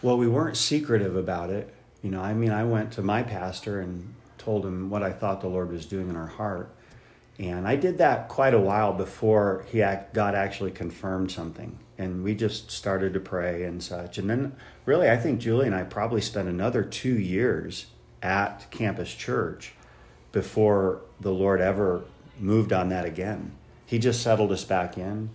Well, 0.02 0.16
we 0.18 0.28
weren't 0.28 0.56
secretive 0.56 1.16
about 1.16 1.50
it. 1.50 1.72
You 2.02 2.10
know, 2.10 2.20
I 2.22 2.32
mean, 2.34 2.50
I 2.52 2.64
went 2.64 2.92
to 2.92 3.02
my 3.02 3.22
pastor 3.22 3.80
and 3.80 4.14
told 4.38 4.64
him 4.64 4.88
what 4.90 5.02
I 5.02 5.12
thought 5.12 5.40
the 5.40 5.48
Lord 5.48 5.70
was 5.72 5.84
doing 5.86 6.08
in 6.08 6.16
our 6.16 6.26
heart. 6.28 6.70
And 7.38 7.68
I 7.68 7.76
did 7.76 7.98
that 7.98 8.28
quite 8.28 8.54
a 8.54 8.60
while 8.60 8.92
before 8.92 9.64
he 9.68 9.82
act, 9.82 10.12
God 10.12 10.34
actually 10.34 10.72
confirmed 10.72 11.30
something. 11.30 11.78
And 11.96 12.24
we 12.24 12.34
just 12.34 12.70
started 12.70 13.14
to 13.14 13.20
pray 13.20 13.64
and 13.64 13.82
such. 13.82 14.18
And 14.18 14.28
then, 14.28 14.56
really, 14.84 15.08
I 15.08 15.16
think 15.16 15.40
Julie 15.40 15.66
and 15.66 15.74
I 15.74 15.84
probably 15.84 16.20
spent 16.20 16.48
another 16.48 16.82
two 16.82 17.16
years 17.16 17.86
at 18.22 18.66
Campus 18.70 19.14
Church 19.14 19.72
before 20.32 21.00
the 21.20 21.32
Lord 21.32 21.60
ever 21.60 22.04
moved 22.38 22.72
on 22.72 22.88
that 22.88 23.04
again. 23.04 23.52
He 23.86 23.98
just 23.98 24.22
settled 24.22 24.52
us 24.52 24.64
back 24.64 24.98
in. 24.98 25.30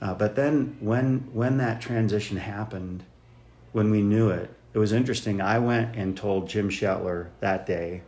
Uh, 0.00 0.14
but 0.14 0.36
then 0.36 0.76
when 0.80 1.28
when 1.32 1.58
that 1.58 1.80
transition 1.80 2.36
happened, 2.36 3.02
when 3.72 3.90
we 3.90 4.00
knew 4.00 4.30
it, 4.30 4.50
it 4.72 4.78
was 4.78 4.92
interesting. 4.92 5.40
I 5.40 5.58
went 5.58 5.96
and 5.96 6.16
told 6.16 6.48
Jim 6.48 6.70
Shetler 6.70 7.28
that 7.40 7.66
day, 7.66 8.02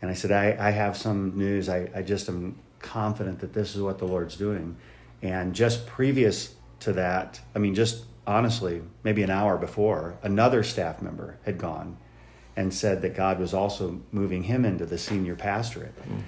and 0.00 0.10
I 0.10 0.14
said, 0.14 0.32
I, 0.32 0.68
I 0.68 0.70
have 0.70 0.96
some 0.96 1.36
news. 1.36 1.68
I, 1.68 1.88
I 1.94 2.02
just 2.02 2.28
am 2.28 2.56
confident 2.80 3.40
that 3.40 3.52
this 3.52 3.74
is 3.76 3.82
what 3.82 3.98
the 3.98 4.06
Lord's 4.06 4.36
doing. 4.36 4.76
And 5.22 5.54
just 5.54 5.86
previous 5.86 6.54
to 6.80 6.92
that, 6.94 7.40
I 7.54 7.58
mean, 7.58 7.74
just 7.74 8.04
honestly, 8.26 8.82
maybe 9.02 9.22
an 9.22 9.30
hour 9.30 9.58
before, 9.58 10.16
another 10.22 10.62
staff 10.62 11.02
member 11.02 11.38
had 11.44 11.58
gone. 11.58 11.98
and 12.56 12.74
said 12.74 13.02
that 13.02 13.14
God 13.14 13.38
was 13.38 13.54
also 13.54 14.00
moving 14.12 14.42
him 14.42 14.64
into 14.64 14.84
the 14.84 14.98
senior 14.98 15.34
pastorate. 15.34 15.96
Mm. 16.08 16.22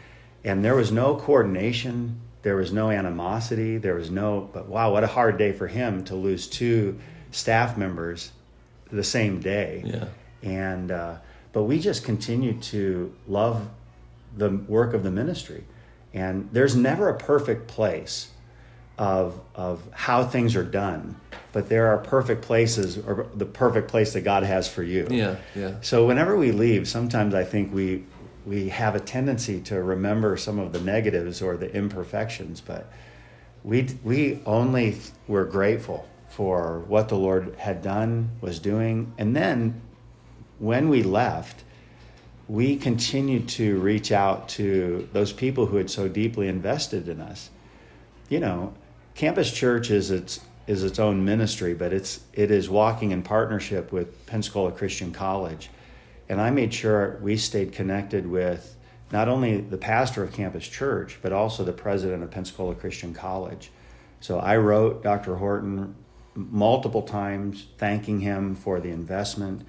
And 0.45 0.65
there 0.65 0.75
was 0.75 0.91
no 0.91 1.17
coordination, 1.17 2.21
there 2.43 2.57
was 2.57 2.73
no 2.73 2.91
animosity, 2.91 3.79
there 3.79 3.95
was 3.95 4.11
no, 4.11 4.49
but 4.53 4.67
wow, 4.67 4.93
what 4.93 5.05
a 5.05 5.09
hard 5.09 5.37
day 5.37 5.53
for 5.53 5.69
him 5.69 6.05
to 6.05 6.17
lose 6.17 6.47
two 6.47 6.99
staff 7.31 7.77
members 7.77 8.33
the 8.91 9.05
same 9.05 9.41
day. 9.41 9.83
Yeah. 9.85 10.07
And, 10.43 10.91
uh, 10.91 11.17
but 11.53 11.65
we 11.65 11.79
just 11.79 12.05
continue 12.05 12.55
to 12.55 13.15
love 13.29 13.69
the 14.37 14.51
work 14.51 14.95
of 14.95 15.03
the 15.03 15.11
ministry. 15.11 15.65
And 16.15 16.49
there's 16.53 16.77
never 16.77 17.09
a 17.09 17.19
perfect 17.19 17.69
place 17.69 18.31
of, 18.99 19.41
of 19.55 19.83
how 19.93 20.25
things 20.25 20.55
are 20.57 20.65
done, 20.65 21.17
but 21.53 21.69
there 21.69 21.89
are 21.89 21.99
perfect 21.99 22.43
places 22.43 22.99
or 22.99 23.29
the 23.35 23.47
perfect 23.47 23.89
place 23.89 24.13
that 24.13 24.23
God 24.23 24.43
has 24.43 24.69
for 24.69 24.83
you. 24.83 25.07
Yeah, 25.11 25.37
yeah. 25.55 25.77
So 25.81 26.07
whenever 26.07 26.37
we 26.37 26.53
leave, 26.53 26.89
sometimes 26.89 27.35
I 27.35 27.45
think 27.45 27.73
we, 27.73 28.05
we 28.45 28.69
have 28.69 28.95
a 28.95 29.01
tendency 29.01 29.61
to 29.63 29.83
remember 29.83 30.37
some 30.37 30.59
of 30.59 30.73
the 30.73 30.81
negatives 30.81 31.41
or 31.43 31.57
the 31.57 31.75
imperfections, 31.75 32.61
but 32.61 32.91
we, 33.65 33.89
we 34.03 34.41
only 34.45 34.99
were 35.27 35.45
grateful 35.45 36.09
for 36.29 36.81
what 36.89 37.09
the 37.09 37.17
Lord 37.17 37.55
had 37.59 37.83
done, 37.83 38.31
was 38.41 38.59
doing. 38.59 39.13
And 39.19 39.37
then 39.37 39.81
when 40.63 40.89
we 40.89 41.03
left, 41.03 41.65
we 42.47 42.77
continued 42.77 43.49
to 43.49 43.81
reach 43.81 44.13
out 44.13 44.49
to 44.49 45.09
those 45.13 45.33
people 45.33 45.67
who 45.67 45.77
had 45.77 45.91
so 45.91 46.07
deeply 46.07 46.47
invested 46.47 47.09
in 47.09 47.21
us. 47.21 47.51
You 48.29 48.39
know, 48.39 48.73
Campus 49.17 49.53
Church 49.53 49.91
is 49.91 50.13
its 50.13 50.41
is 50.69 50.85
its 50.85 51.01
own 51.01 51.25
ministry, 51.25 51.75
but 51.75 51.93
it's 51.93 52.21
it 52.33 52.53
is 52.53 52.71
walking 52.71 53.11
in 53.11 53.25
partnership 53.25 53.91
with 53.91 54.25
Pensacola 54.27 54.71
Christian 54.71 55.13
College. 55.13 55.69
And 56.29 56.41
I 56.41 56.51
made 56.51 56.73
sure 56.73 57.19
we 57.21 57.37
stayed 57.37 57.73
connected 57.73 58.25
with 58.25 58.77
not 59.11 59.29
only 59.29 59.61
the 59.61 59.77
pastor 59.77 60.23
of 60.23 60.33
Campus 60.33 60.69
Church, 60.69 61.19
but 61.23 61.33
also 61.33 61.65
the 61.65 61.73
president 61.73 62.23
of 62.23 62.31
Pensacola 62.31 62.77
Christian 62.77 63.13
College. 63.13 63.73
So 64.21 64.39
I 64.39 64.59
wrote 64.59 65.03
Dr. 65.03 65.35
Horton 65.35 65.97
multiple 66.37 67.03
times 67.03 67.67
thanking 67.79 68.21
him 68.21 68.55
for 68.55 68.79
the 68.79 68.91
investment 68.91 69.67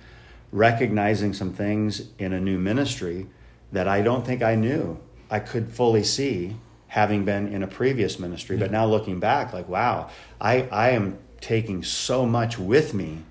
recognizing 0.53 1.33
some 1.33 1.51
things 1.51 2.09
in 2.19 2.31
a 2.31 2.39
new 2.39 2.57
ministry 2.57 3.27
that 3.71 3.87
I 3.87 4.01
don't 4.01 4.25
think 4.25 4.41
I 4.41 4.55
knew 4.55 4.99
I 5.29 5.39
could 5.39 5.71
fully 5.71 6.03
see 6.03 6.55
having 6.87 7.25
been 7.25 7.47
in 7.47 7.63
a 7.63 7.67
previous 7.67 8.19
ministry. 8.19 8.55
But 8.55 8.69
now 8.69 8.85
looking 8.85 9.19
back, 9.19 9.51
like, 9.51 9.67
wow, 9.67 10.11
I, 10.39 10.67
I 10.71 10.91
am 10.91 11.17
taking 11.41 11.83
so 11.83 12.27
much 12.27 12.59
with 12.59 12.93
me 12.93 13.23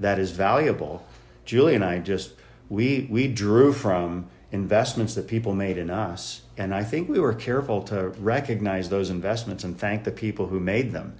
that 0.00 0.18
is 0.18 0.32
valuable. 0.32 1.06
Julie 1.44 1.76
and 1.76 1.84
I 1.84 2.00
just, 2.00 2.32
we, 2.68 3.06
we 3.08 3.28
drew 3.28 3.72
from 3.72 4.26
investments 4.50 5.14
that 5.14 5.28
people 5.28 5.54
made 5.54 5.78
in 5.78 5.90
us. 5.90 6.42
And 6.56 6.74
I 6.74 6.82
think 6.82 7.08
we 7.08 7.20
were 7.20 7.34
careful 7.34 7.82
to 7.84 8.08
recognize 8.08 8.88
those 8.88 9.10
investments 9.10 9.62
and 9.62 9.78
thank 9.78 10.02
the 10.02 10.10
people 10.10 10.48
who 10.48 10.58
made 10.58 10.90
them. 10.90 11.16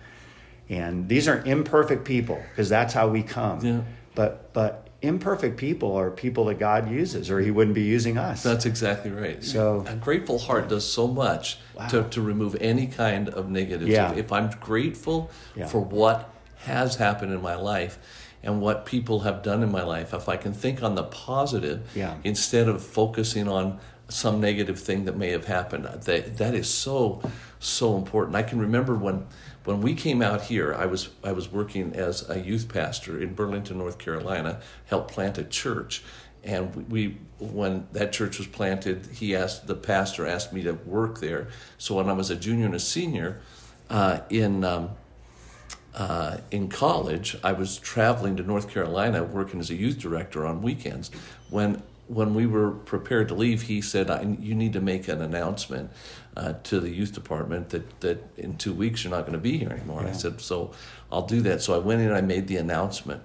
And 0.68 1.08
these 1.08 1.28
are 1.28 1.44
imperfect 1.44 2.04
people 2.04 2.42
because 2.50 2.68
that's 2.68 2.92
how 2.92 3.06
we 3.06 3.22
come. 3.22 3.64
Yeah. 3.64 3.82
But, 4.16 4.52
but 4.52 4.88
imperfect 5.06 5.56
people 5.56 5.94
are 5.96 6.10
people 6.10 6.46
that 6.46 6.58
God 6.58 6.90
uses, 6.90 7.30
or 7.30 7.40
He 7.40 7.50
wouldn't 7.50 7.74
be 7.74 7.82
using 7.82 8.18
us. 8.18 8.42
That's 8.42 8.66
exactly 8.66 9.10
right. 9.10 9.42
So 9.42 9.84
a 9.86 9.94
grateful 9.94 10.38
heart 10.38 10.68
does 10.68 10.90
so 10.90 11.06
much 11.06 11.58
wow. 11.74 11.88
to, 11.88 12.04
to 12.10 12.20
remove 12.20 12.56
any 12.60 12.86
kind 12.86 13.28
of 13.28 13.50
negative. 13.50 13.88
Yeah. 13.88 14.12
If, 14.12 14.18
if 14.18 14.32
I'm 14.32 14.50
grateful 14.60 15.30
yeah. 15.56 15.66
for 15.66 15.80
what 15.80 16.30
has 16.58 16.96
happened 16.96 17.32
in 17.32 17.42
my 17.42 17.54
life 17.54 17.98
and 18.42 18.60
what 18.60 18.86
people 18.86 19.20
have 19.20 19.42
done 19.42 19.62
in 19.62 19.70
my 19.70 19.82
life, 19.82 20.12
if 20.12 20.28
I 20.28 20.36
can 20.36 20.52
think 20.52 20.82
on 20.82 20.94
the 20.94 21.04
positive 21.04 21.90
yeah. 21.94 22.16
instead 22.24 22.68
of 22.68 22.82
focusing 22.82 23.48
on 23.48 23.78
some 24.08 24.40
negative 24.40 24.78
thing 24.78 25.06
that 25.06 25.16
may 25.16 25.30
have 25.30 25.46
happened, 25.46 25.84
that 25.84 26.36
that 26.36 26.54
is 26.54 26.68
so 26.68 27.22
so 27.58 27.96
important. 27.96 28.36
I 28.36 28.42
can 28.42 28.58
remember 28.58 28.94
when 28.94 29.26
when 29.64 29.80
we 29.80 29.94
came 29.94 30.20
out 30.20 30.42
here, 30.42 30.74
I 30.74 30.86
was 30.86 31.08
I 31.22 31.32
was 31.32 31.50
working 31.50 31.94
as 31.94 32.28
a 32.28 32.38
youth 32.38 32.68
pastor 32.68 33.20
in 33.20 33.34
Burlington, 33.34 33.78
North 33.78 33.98
Carolina, 33.98 34.60
helped 34.86 35.12
plant 35.12 35.38
a 35.38 35.44
church, 35.44 36.02
and 36.42 36.90
we 36.90 37.18
when 37.38 37.86
that 37.92 38.12
church 38.12 38.38
was 38.38 38.46
planted, 38.46 39.06
he 39.06 39.34
asked 39.34 39.66
the 39.66 39.74
pastor 39.74 40.26
asked 40.26 40.52
me 40.52 40.62
to 40.62 40.72
work 40.72 41.20
there. 41.20 41.48
So 41.78 41.96
when 41.96 42.08
I 42.08 42.12
was 42.12 42.30
a 42.30 42.36
junior 42.36 42.66
and 42.66 42.74
a 42.74 42.80
senior 42.80 43.40
uh, 43.88 44.20
in 44.28 44.64
um, 44.64 44.90
uh, 45.94 46.38
in 46.50 46.68
college, 46.68 47.36
I 47.42 47.52
was 47.52 47.78
traveling 47.78 48.36
to 48.36 48.42
North 48.42 48.68
Carolina 48.68 49.24
working 49.24 49.60
as 49.60 49.70
a 49.70 49.74
youth 49.74 49.98
director 49.98 50.44
on 50.44 50.60
weekends. 50.60 51.10
When 51.50 51.82
when 52.06 52.34
we 52.34 52.46
were 52.46 52.70
prepared 52.70 53.28
to 53.28 53.34
leave, 53.34 53.62
he 53.62 53.80
said, 53.80 54.08
"You 54.40 54.54
need 54.54 54.72
to 54.74 54.80
make 54.80 55.08
an 55.08 55.22
announcement 55.22 55.90
uh, 56.36 56.54
to 56.64 56.80
the 56.80 56.90
youth 56.90 57.12
department 57.12 57.70
that 57.70 58.00
that 58.00 58.22
in 58.36 58.56
two 58.56 58.72
weeks 58.72 59.04
you're 59.04 59.10
not 59.10 59.22
going 59.22 59.32
to 59.32 59.38
be 59.38 59.58
here 59.58 59.70
anymore." 59.70 60.02
Yeah. 60.02 60.10
I 60.10 60.12
said, 60.12 60.40
"So 60.40 60.72
I'll 61.10 61.26
do 61.26 61.40
that." 61.42 61.62
So 61.62 61.74
I 61.74 61.78
went 61.78 62.00
in 62.00 62.08
and 62.08 62.16
I 62.16 62.20
made 62.20 62.46
the 62.46 62.56
announcement. 62.56 63.22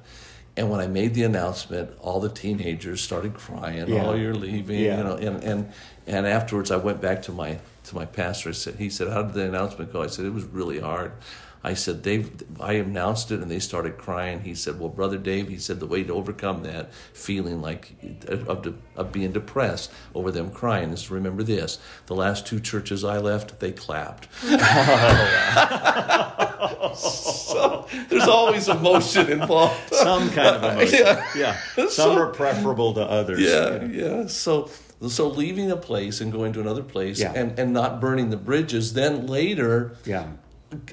And 0.58 0.70
when 0.70 0.82
I 0.82 0.88
made 0.88 1.14
the 1.14 1.24
announcement, 1.24 1.92
all 2.02 2.20
the 2.20 2.30
teenagers 2.30 3.00
started 3.00 3.34
crying. 3.34 3.88
Yeah. 3.88 4.08
Oh, 4.08 4.14
you're 4.14 4.36
leaving, 4.36 4.80
yeah. 4.80 4.98
you 4.98 5.04
know. 5.04 5.16
And, 5.16 5.44
and 5.44 5.72
and 6.06 6.28
afterwards, 6.28 6.70
I 6.72 6.78
went 6.78 7.00
back 7.00 7.22
to 7.24 7.32
my 7.32 7.60
to 7.86 7.96
my 7.96 8.06
pastor. 8.06 8.50
I 8.50 8.54
said, 8.54 8.76
he 8.76 8.90
said, 8.90 9.10
"How 9.10 9.24
did 9.24 9.34
the 9.34 9.46
announcement 9.46 9.94
go?" 9.94 10.02
I 10.02 10.08
said, 10.08 10.26
"It 10.26 10.34
was 10.34 10.46
really 10.46 10.80
hard." 10.80 11.14
I 11.62 11.74
said, 11.74 12.02
Dave, 12.02 12.32
I 12.62 12.74
announced 12.74 13.32
it 13.32 13.42
and 13.42 13.52
they 13.52 13.60
started 13.60 13.98
crying. 13.98 14.42
He 14.42 14.56
said, 14.56 14.80
Well, 14.80 14.88
Brother 14.88 15.18
Dave, 15.18 15.50
he 15.50 15.58
said, 15.58 15.82
the 15.82 15.86
way 15.86 16.04
to 16.04 16.14
overcome 16.14 16.64
that 16.64 16.94
feeling 17.14 17.62
like 17.62 17.96
of, 18.28 18.78
of 18.96 19.12
being 19.12 19.34
depressed 19.34 19.92
over 20.16 20.32
them 20.32 20.52
crying 20.52 20.92
is 20.92 21.04
to 21.04 21.14
remember 21.14 21.44
this. 21.44 21.78
The 22.06 22.16
last 22.16 22.48
two 22.48 22.62
churches 22.62 23.04
I 23.04 23.18
left, 23.18 23.60
they 23.60 23.74
clapped. 23.74 24.30
so 26.96 27.86
there's 28.08 28.28
always 28.28 28.70
emotion 28.70 29.30
involved. 29.30 29.94
Some 29.94 30.30
kind 30.30 30.56
of 30.56 30.64
emotion. 30.76 31.00
yeah. 31.00 31.26
yeah. 31.36 31.58
Some 31.76 31.90
so, 31.90 32.18
are 32.18 32.28
preferable 32.28 32.94
to 32.94 33.02
others. 33.02 33.42
Yeah, 33.42 33.84
yeah. 33.84 34.28
So 34.28 34.70
so 35.08 35.28
leaving 35.28 35.72
a 35.72 35.78
place 35.78 36.20
and 36.20 36.32
going 36.32 36.54
to 36.54 36.60
another 36.60 36.84
place 36.84 37.20
yeah. 37.20 37.32
and, 37.34 37.58
and 37.58 37.72
not 37.72 38.02
burning 38.02 38.30
the 38.30 38.38
bridges, 38.38 38.94
then 38.94 39.28
later 39.28 39.96
yeah 40.06 40.28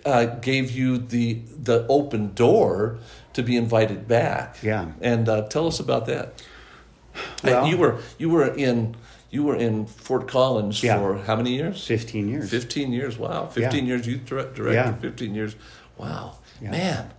uh, 0.05 0.27
gave 0.27 0.71
you 0.71 0.99
the 0.99 1.35
the 1.63 1.87
open 1.89 2.35
door 2.35 2.99
to 3.33 3.43
be 3.43 3.57
invited 3.57 4.09
back. 4.09 4.59
Yeah. 4.63 4.93
And 5.01 5.29
uh, 5.29 5.49
tell 5.49 5.67
us 5.67 5.81
about 5.81 6.07
that. 6.07 6.43
Well, 7.43 7.67
you 7.67 7.77
were 7.77 8.01
you 8.19 8.31
were 8.31 8.47
in 8.47 8.97
you 9.31 9.43
were 9.43 9.57
in 9.57 9.87
Fort 9.87 10.29
Collins 10.29 10.83
yeah. 10.83 10.99
for 10.99 11.19
how 11.19 11.37
many 11.37 11.55
years? 11.55 11.87
Fifteen 11.87 12.29
years. 12.29 12.51
Fifteen 12.51 12.93
years. 12.93 13.19
Wow. 13.19 13.47
Fifteen 13.47 13.87
yeah. 13.87 13.95
years 13.95 14.07
youth 14.07 14.25
director. 14.25 14.73
Yeah. 14.73 14.95
Fifteen 14.95 15.35
years. 15.35 15.57
Wow. 15.97 16.39
Man, 16.61 17.13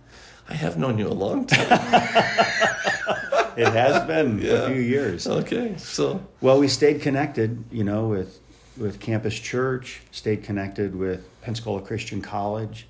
I 0.48 0.54
have 0.54 0.76
known 0.76 0.98
you 0.98 1.06
a 1.06 1.14
long 1.14 1.46
time. 1.46 1.68
it 3.66 3.72
has 3.72 4.06
been 4.06 4.44
a 4.46 4.68
few 4.68 4.80
years. 4.80 5.26
Okay. 5.26 5.74
So 5.78 6.24
well, 6.40 6.58
we 6.58 6.68
stayed 6.68 7.00
connected. 7.02 7.64
You 7.70 7.84
know, 7.84 8.06
with 8.08 8.38
with 8.76 9.00
Campus 9.00 9.38
Church, 9.38 10.00
stayed 10.12 10.44
connected 10.44 10.94
with 10.94 11.28
Pensacola 11.42 11.82
Christian 11.82 12.22
College, 12.22 12.86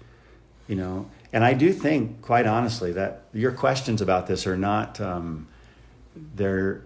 you 0.66 0.76
know. 0.76 1.10
And 1.32 1.44
I 1.44 1.54
do 1.54 1.72
think, 1.72 2.22
quite 2.22 2.46
honestly, 2.46 2.92
that 2.92 3.24
your 3.32 3.52
questions 3.52 4.00
about 4.00 4.26
this 4.26 4.46
are 4.46 4.56
not 4.56 5.00
um, 5.00 5.48
they're 6.34 6.82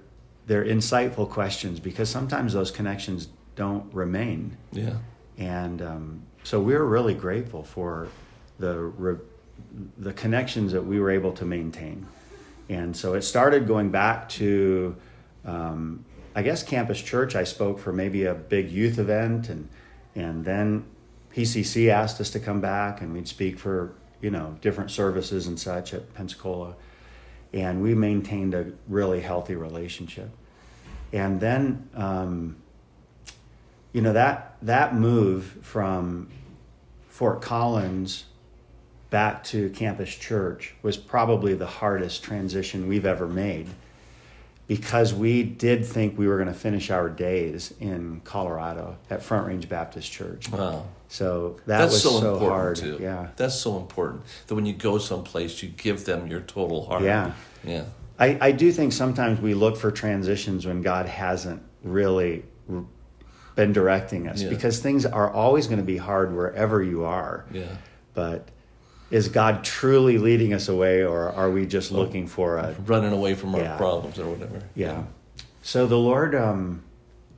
they're 0.47 0.65
insightful 0.65 1.29
questions 1.29 1.81
because 1.81 2.09
sometimes 2.09 2.53
those 2.53 2.71
connections 2.71 3.29
don't 3.57 3.93
remain. 3.93 4.57
Yeah. 4.73 4.97
And 5.39 5.83
um, 5.83 6.23
so 6.45 6.61
we're 6.61 6.85
really 6.85 7.15
grateful 7.15 7.62
for 7.62 8.09
the 8.59 8.79
re- 8.79 9.19
the 9.99 10.12
connections 10.12 10.73
that 10.73 10.83
we 10.83 11.01
were 11.01 11.11
able 11.11 11.33
to 11.33 11.45
maintain. 11.45 12.07
And 12.69 12.97
so 12.97 13.14
it 13.14 13.23
started 13.23 13.66
going 13.66 13.90
back 13.90 14.28
to 14.31 14.97
um, 15.45 16.04
I 16.35 16.42
guess 16.42 16.62
Campus 16.62 17.00
Church, 17.00 17.35
I 17.37 17.45
spoke 17.45 17.78
for 17.78 17.92
maybe 17.92 18.25
a 18.25 18.35
big 18.35 18.71
youth 18.71 18.99
event, 18.99 19.49
and 19.49 19.69
and 20.14 20.45
then 20.45 20.85
PCC 21.35 21.88
asked 21.88 22.21
us 22.21 22.31
to 22.31 22.40
come 22.40 22.61
back, 22.61 23.00
and 23.00 23.12
we'd 23.12 23.28
speak 23.28 23.59
for 23.59 23.95
you 24.21 24.31
know 24.31 24.57
different 24.61 24.90
services 24.90 25.47
and 25.47 25.59
such 25.61 25.92
at 25.92 26.14
Pensacola, 26.14 26.75
and 27.52 27.83
we 27.83 27.95
maintained 27.95 28.54
a 28.54 28.73
really 28.88 29.21
healthy 29.21 29.54
relationship. 29.54 30.31
And 31.12 31.40
then, 31.40 31.90
um, 31.95 32.57
you 33.92 34.00
know 34.00 34.14
that 34.14 34.57
that 34.62 34.95
move 34.95 35.59
from 35.61 36.28
Fort 37.09 37.42
Collins 37.42 38.25
back 39.12 39.45
to 39.45 39.69
Campus 39.71 40.09
Church 40.09 40.75
was 40.83 40.97
probably 40.97 41.52
the 41.52 41.66
hardest 41.66 42.25
transition 42.25 42.88
we've 42.88 43.04
ever 43.04 43.28
made 43.28 43.69
because 44.66 45.12
we 45.12 45.42
did 45.42 45.85
think 45.85 46.16
we 46.19 46.26
were 46.26 46.37
going 46.37 46.49
to 46.49 46.54
finish 46.54 46.90
our 46.90 47.11
days 47.11 47.75
in 47.78 48.23
Colorado 48.25 48.97
at 49.11 49.23
Front 49.23 49.47
Range 49.47 49.69
Baptist 49.69 50.11
Church. 50.11 50.50
Wow. 50.50 50.87
So 51.09 51.59
that 51.66 51.78
That's 51.78 51.92
was 51.92 52.02
so, 52.02 52.21
so, 52.21 52.33
important 52.33 52.50
hard. 52.50 52.76
Too. 52.76 52.99
Yeah. 53.02 53.28
That's 53.37 53.54
so 53.54 53.76
important 53.76 54.23
that 54.47 54.54
when 54.54 54.64
you 54.64 54.73
go 54.73 54.97
someplace, 54.97 55.62
you 55.62 55.69
give 55.69 56.07
them 56.07 56.26
your 56.26 56.40
total 56.40 56.87
heart. 56.87 57.02
Yeah. 57.02 57.33
Yeah. 57.64 57.85
I, 58.19 58.38
I 58.40 58.52
do 58.52 58.73
think 58.73 58.95
sometimes 58.95 59.40
we 59.42 59.52
look 59.52 59.76
for 59.76 59.90
transitions 59.90 60.64
when 60.64 60.81
God 60.81 61.04
hasn't 61.04 61.62
really 61.85 62.45
r- 62.73 62.85
been 63.57 63.75
directing 63.75 64.26
us 64.26 64.40
Yeah. 64.42 64.49
because 64.49 64.78
things 64.78 65.04
are 65.04 65.31
always 65.31 65.66
going 65.66 65.81
to 65.81 65.85
be 65.85 65.99
hard 65.99 66.35
wherever 66.35 66.83
you 66.83 67.04
are. 67.04 67.45
Yeah. 67.52 67.64
But 68.14 68.49
is 69.12 69.28
God 69.28 69.62
truly 69.62 70.16
leading 70.19 70.54
us 70.54 70.69
away 70.69 71.04
or 71.04 71.31
are 71.31 71.50
we 71.50 71.66
just 71.66 71.92
looking 71.92 72.26
for 72.26 72.57
a 72.57 72.75
Running 72.87 73.12
away 73.12 73.35
from 73.35 73.54
our 73.54 73.61
Yeah. 73.61 73.76
problems 73.76 74.19
or 74.19 74.28
whatever. 74.31 74.62
yeah. 74.75 75.04
So 75.62 75.87
the 75.87 75.99
Lord, 75.99 76.35
um, 76.35 76.83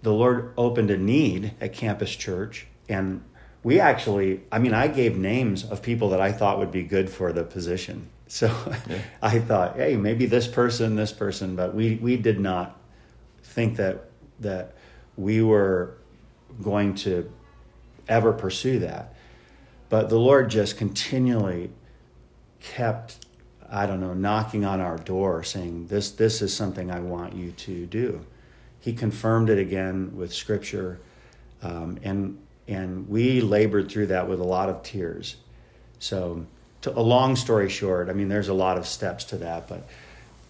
the 0.02 0.12
Lord 0.12 0.52
opened 0.56 0.90
a 0.90 0.96
need 0.96 1.52
at 1.60 1.72
Campus 1.72 2.14
Church, 2.14 2.66
and 2.88 3.20
we 3.64 3.80
actually, 3.80 4.42
I 4.52 4.58
mean, 4.60 4.72
I 4.72 4.86
gave 4.88 5.16
names 5.18 5.64
of 5.64 5.82
people 5.82 6.10
that 6.10 6.20
I 6.20 6.30
thought 6.32 6.58
would 6.58 6.70
be 6.70 6.84
good 6.84 7.10
for 7.10 7.32
the 7.32 7.44
position. 7.44 8.08
So 8.26 8.50
I 9.22 9.38
thought, 9.38 9.76
hey, 9.76 9.96
maybe 9.96 10.24
this 10.26 10.48
person, 10.48 10.96
this 10.96 11.12
person, 11.12 11.54
but 11.56 11.74
we 11.74 11.96
we 11.96 12.16
did 12.16 12.40
not 12.40 12.80
think 13.42 13.76
that 13.76 14.06
that 14.40 14.72
we 15.16 15.42
were 15.42 15.98
going 16.62 16.94
to 17.06 17.30
ever 18.08 18.32
pursue 18.32 18.78
that. 18.80 19.13
But 19.88 20.08
the 20.08 20.18
Lord 20.18 20.50
just 20.50 20.76
continually 20.76 21.70
kept 22.60 23.24
I 23.70 23.86
don't 23.86 24.00
know 24.00 24.14
knocking 24.14 24.64
on 24.64 24.80
our 24.80 24.96
door 24.98 25.42
saying 25.42 25.88
this 25.88 26.12
this 26.12 26.42
is 26.42 26.54
something 26.54 26.90
I 26.90 27.00
want 27.00 27.34
you 27.34 27.50
to 27.52 27.86
do. 27.86 28.24
He 28.80 28.92
confirmed 28.92 29.50
it 29.50 29.58
again 29.58 30.16
with 30.16 30.32
scripture 30.32 31.00
um, 31.62 31.98
and 32.02 32.38
and 32.68 33.08
we 33.08 33.40
labored 33.40 33.90
through 33.90 34.06
that 34.06 34.28
with 34.28 34.40
a 34.40 34.44
lot 34.44 34.68
of 34.68 34.82
tears. 34.82 35.36
So 35.98 36.46
to 36.82 36.98
a 36.98 37.00
long 37.00 37.36
story 37.36 37.68
short, 37.68 38.08
I 38.08 38.12
mean 38.12 38.28
there's 38.28 38.48
a 38.48 38.54
lot 38.54 38.78
of 38.78 38.86
steps 38.86 39.24
to 39.24 39.36
that 39.38 39.68
but 39.68 39.86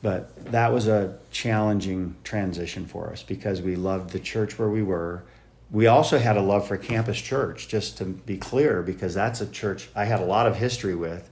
but 0.02 0.52
that 0.52 0.70
was 0.70 0.86
a 0.86 1.16
challenging 1.30 2.14
transition 2.24 2.84
for 2.84 3.10
us 3.10 3.22
because 3.22 3.62
we 3.62 3.74
loved 3.74 4.10
the 4.10 4.20
church 4.20 4.58
where 4.58 4.68
we 4.68 4.82
were. 4.82 5.22
We 5.70 5.86
also 5.86 6.18
had 6.18 6.36
a 6.36 6.40
love 6.40 6.68
for 6.68 6.76
Campus 6.76 7.20
Church, 7.20 7.66
just 7.68 7.98
to 7.98 8.04
be 8.04 8.36
clear, 8.36 8.82
because 8.82 9.14
that's 9.14 9.40
a 9.40 9.46
church 9.46 9.88
I 9.96 10.04
had 10.04 10.20
a 10.20 10.24
lot 10.24 10.46
of 10.46 10.56
history 10.56 10.94
with 10.94 11.30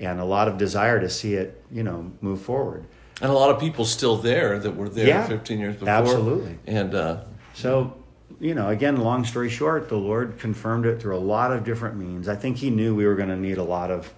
and 0.00 0.18
a 0.20 0.24
lot 0.24 0.48
of 0.48 0.58
desire 0.58 1.00
to 1.00 1.08
see 1.08 1.34
it, 1.34 1.62
you 1.70 1.82
know, 1.82 2.10
move 2.20 2.40
forward. 2.42 2.84
And 3.22 3.30
a 3.30 3.34
lot 3.34 3.50
of 3.50 3.58
people 3.60 3.84
still 3.84 4.16
there 4.16 4.58
that 4.58 4.76
were 4.76 4.88
there 4.88 5.06
Yeah, 5.06 5.26
15 5.26 5.58
years 5.58 5.74
before. 5.74 5.88
absolutely. 5.88 6.58
And 6.66 6.94
uh, 6.94 7.20
So, 7.54 7.94
you 8.40 8.54
know, 8.54 8.68
again, 8.68 8.96
long 8.98 9.24
story 9.24 9.48
short, 9.48 9.88
the 9.88 9.96
Lord 9.96 10.38
confirmed 10.38 10.84
it 10.84 11.00
through 11.00 11.16
a 11.16 11.20
lot 11.20 11.50
of 11.52 11.64
different 11.64 11.96
means. 11.96 12.28
I 12.28 12.34
think 12.34 12.58
He 12.58 12.68
knew 12.70 12.94
we 12.94 13.06
were 13.06 13.14
going 13.14 13.30
to 13.30 13.36
need 13.36 13.56
a 13.56 13.62
lot 13.62 13.90
of 13.90 14.12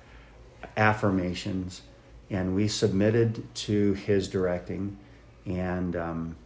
affirmations, 0.77 1.83
and 2.31 2.55
we 2.55 2.69
submitted 2.69 3.43
to 3.55 3.93
His 3.95 4.29
directing 4.29 4.97
and 5.47 5.95
um, 5.97 6.37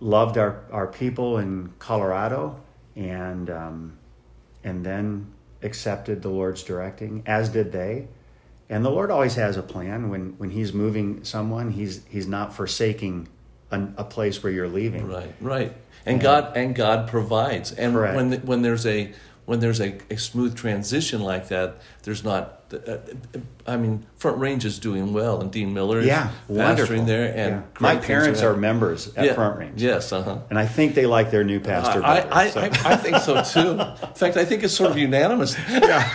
loved 0.00 0.38
our, 0.38 0.64
our 0.72 0.86
people 0.86 1.38
in 1.38 1.72
Colorado 1.78 2.60
and, 2.96 3.50
um, 3.50 3.98
and 4.64 4.84
then 4.84 5.32
accepted 5.62 6.22
the 6.22 6.30
Lord's 6.30 6.62
directing, 6.62 7.22
as 7.26 7.48
did 7.50 7.72
they. 7.72 8.08
And 8.68 8.84
the 8.84 8.90
Lord 8.90 9.10
always 9.10 9.34
has 9.34 9.56
a 9.56 9.62
plan 9.62 10.10
when, 10.10 10.34
when 10.38 10.50
He's 10.50 10.72
moving 10.72 11.24
someone, 11.24 11.70
He's, 11.72 12.04
he's 12.08 12.26
not 12.26 12.54
forsaking 12.54 13.28
an, 13.70 13.94
a 13.96 14.04
place 14.04 14.42
where 14.42 14.52
you're 14.52 14.68
leaving. 14.68 15.06
right, 15.08 15.34
right. 15.40 15.72
And 16.06 16.20
God 16.20 16.56
and 16.56 16.74
God 16.74 17.08
provides. 17.08 17.72
And 17.72 17.94
Correct. 17.94 18.16
when 18.16 18.32
when 18.40 18.62
there's 18.62 18.86
a 18.86 19.12
when 19.46 19.60
there's 19.60 19.80
a, 19.80 19.98
a 20.10 20.16
smooth 20.16 20.56
transition 20.56 21.20
like 21.22 21.48
that, 21.48 21.76
there's 22.04 22.22
not. 22.24 22.56
Uh, 22.72 22.98
I 23.66 23.76
mean, 23.76 24.06
Front 24.16 24.38
Range 24.38 24.64
is 24.64 24.78
doing 24.78 25.12
well, 25.12 25.40
and 25.40 25.50
Dean 25.50 25.74
Miller 25.74 25.98
is 25.98 26.06
Yeah, 26.06 26.30
wonderful. 26.46 26.94
pastoring 26.96 27.06
there, 27.06 27.26
and 27.34 27.56
Yeah. 27.56 27.62
my 27.80 27.96
parents 27.96 28.40
are 28.42 28.48
happening. 28.50 28.60
members 28.60 29.08
at 29.16 29.24
Yeah, 29.24 29.34
Front 29.34 29.58
Range. 29.58 29.82
Yes, 29.82 30.12
uh 30.12 30.22
huh. 30.22 30.38
and 30.50 30.58
I 30.58 30.66
think 30.66 30.94
they 30.94 31.06
like 31.06 31.30
their 31.32 31.42
new 31.44 31.58
pastor. 31.58 32.00
I, 32.04 32.20
better, 32.20 32.34
I, 32.34 32.50
so. 32.50 32.60
I, 32.60 32.64
I 32.92 32.96
think 32.96 33.16
so 33.18 33.42
too. 33.42 33.70
In 34.08 34.14
fact, 34.14 34.36
I 34.36 34.44
think 34.44 34.62
it's 34.62 34.74
sort 34.74 34.90
of 34.92 34.98
unanimous. 34.98 35.56
Yeah. 35.68 36.08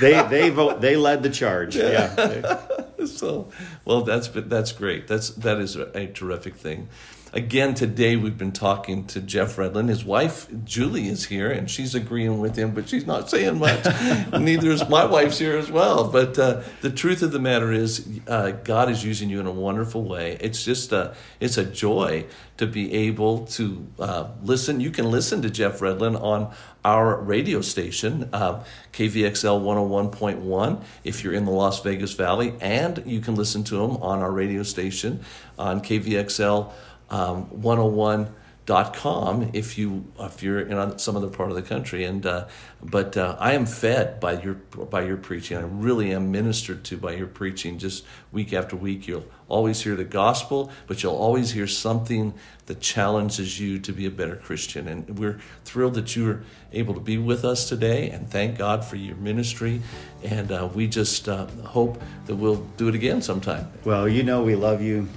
they 0.00 0.20
they 0.28 0.50
vote 0.50 0.80
they 0.82 0.96
led 0.96 1.22
the 1.22 1.30
charge. 1.30 1.76
Yeah, 1.76 2.60
so, 3.06 3.48
well, 3.86 4.02
that's 4.02 4.28
that's 4.28 4.72
great. 4.72 5.06
That's 5.08 5.30
that 5.30 5.58
is 5.58 5.76
a 5.76 6.06
terrific 6.08 6.56
thing. 6.56 6.88
Again, 7.34 7.74
today 7.74 8.14
we've 8.14 8.38
been 8.38 8.52
talking 8.52 9.08
to 9.08 9.20
Jeff 9.20 9.56
Redlin. 9.56 9.88
His 9.88 10.04
wife 10.04 10.46
Julie 10.62 11.08
is 11.08 11.24
here, 11.24 11.50
and 11.50 11.68
she's 11.68 11.92
agreeing 11.92 12.38
with 12.38 12.54
him, 12.54 12.70
but 12.70 12.88
she's 12.88 13.06
not 13.06 13.28
saying 13.28 13.58
much. 13.58 13.84
Neither 14.32 14.70
is 14.70 14.88
my 14.88 15.04
wife's 15.04 15.40
here 15.40 15.58
as 15.58 15.68
well. 15.68 16.08
But 16.08 16.38
uh, 16.38 16.62
the 16.80 16.90
truth 16.90 17.22
of 17.22 17.32
the 17.32 17.40
matter 17.40 17.72
is, 17.72 18.06
uh, 18.28 18.52
God 18.52 18.88
is 18.88 19.04
using 19.04 19.30
you 19.30 19.40
in 19.40 19.46
a 19.48 19.52
wonderful 19.52 20.04
way. 20.04 20.38
It's 20.40 20.64
just 20.64 20.92
a 20.92 21.16
it's 21.40 21.58
a 21.58 21.64
joy 21.64 22.26
to 22.58 22.68
be 22.68 22.94
able 22.94 23.46
to 23.46 23.84
uh, 23.98 24.28
listen. 24.44 24.78
You 24.78 24.92
can 24.92 25.10
listen 25.10 25.42
to 25.42 25.50
Jeff 25.50 25.80
Redlin 25.80 26.14
on 26.22 26.54
our 26.84 27.20
radio 27.20 27.62
station, 27.62 28.28
uh, 28.32 28.62
KVXL 28.92 29.60
101.1, 29.60 30.84
if 31.02 31.24
you're 31.24 31.32
in 31.32 31.46
the 31.46 31.50
Las 31.50 31.80
Vegas 31.80 32.12
Valley, 32.12 32.54
and 32.60 33.02
you 33.06 33.20
can 33.20 33.34
listen 33.34 33.64
to 33.64 33.82
him 33.82 33.96
on 34.02 34.20
our 34.20 34.30
radio 34.30 34.62
station 34.62 35.20
on 35.58 35.80
KVXL 35.80 36.70
um, 37.10 37.46
101.com 37.46 39.50
if 39.52 39.78
you 39.78 40.04
if 40.18 40.42
you're 40.42 40.60
in 40.60 40.98
some 40.98 41.16
other 41.16 41.28
part 41.28 41.50
of 41.50 41.56
the 41.56 41.62
country. 41.62 42.04
And 42.04 42.24
uh, 42.24 42.48
but 42.82 43.16
uh, 43.16 43.36
I 43.38 43.52
am 43.52 43.66
fed 43.66 44.20
by 44.20 44.40
your 44.40 44.54
by 44.54 45.02
your 45.02 45.16
preaching. 45.16 45.56
I 45.56 45.62
really 45.62 46.12
am 46.12 46.30
ministered 46.30 46.84
to 46.84 46.96
by 46.96 47.12
your 47.12 47.26
preaching. 47.26 47.78
Just 47.78 48.04
week 48.32 48.52
after 48.52 48.76
week, 48.76 49.06
you'll 49.06 49.26
always 49.48 49.82
hear 49.82 49.94
the 49.94 50.04
gospel, 50.04 50.70
but 50.86 51.02
you'll 51.02 51.16
always 51.16 51.52
hear 51.52 51.66
something 51.66 52.34
that 52.66 52.80
challenges 52.80 53.60
you 53.60 53.78
to 53.78 53.92
be 53.92 54.06
a 54.06 54.10
better 54.10 54.36
Christian. 54.36 54.88
And 54.88 55.18
we're 55.18 55.38
thrilled 55.64 55.94
that 55.94 56.16
you 56.16 56.30
are 56.30 56.42
able 56.72 56.94
to 56.94 57.00
be 57.00 57.18
with 57.18 57.44
us 57.44 57.68
today, 57.68 58.10
and 58.10 58.28
thank 58.28 58.58
God 58.58 58.84
for 58.84 58.96
your 58.96 59.16
ministry. 59.16 59.82
And 60.22 60.50
uh, 60.50 60.68
we 60.72 60.88
just 60.88 61.28
uh, 61.28 61.46
hope 61.64 62.02
that 62.26 62.36
we'll 62.36 62.64
do 62.76 62.88
it 62.88 62.94
again 62.94 63.22
sometime. 63.22 63.70
Well, 63.84 64.08
you 64.08 64.22
know 64.22 64.42
we 64.42 64.56
love 64.56 64.80
you, 64.80 65.08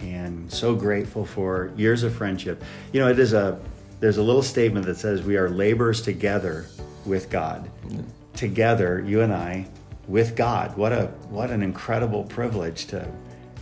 and 0.00 0.52
so 0.52 0.74
grateful 0.74 1.24
for 1.24 1.72
years 1.76 2.02
of 2.02 2.14
friendship. 2.14 2.62
You 2.92 3.00
know, 3.00 3.08
it 3.08 3.18
is 3.18 3.32
a 3.32 3.60
there's 4.00 4.18
a 4.18 4.22
little 4.22 4.42
statement 4.42 4.86
that 4.86 4.96
says 4.96 5.22
we 5.22 5.36
are 5.36 5.50
laborers 5.50 6.00
together 6.00 6.66
with 7.04 7.30
God. 7.30 7.68
Together, 8.34 9.02
you 9.04 9.22
and 9.22 9.32
I, 9.32 9.66
with 10.06 10.36
God. 10.36 10.76
What 10.76 10.92
a 10.92 11.06
what 11.28 11.50
an 11.50 11.62
incredible 11.62 12.24
privilege 12.24 12.86
to 12.86 13.10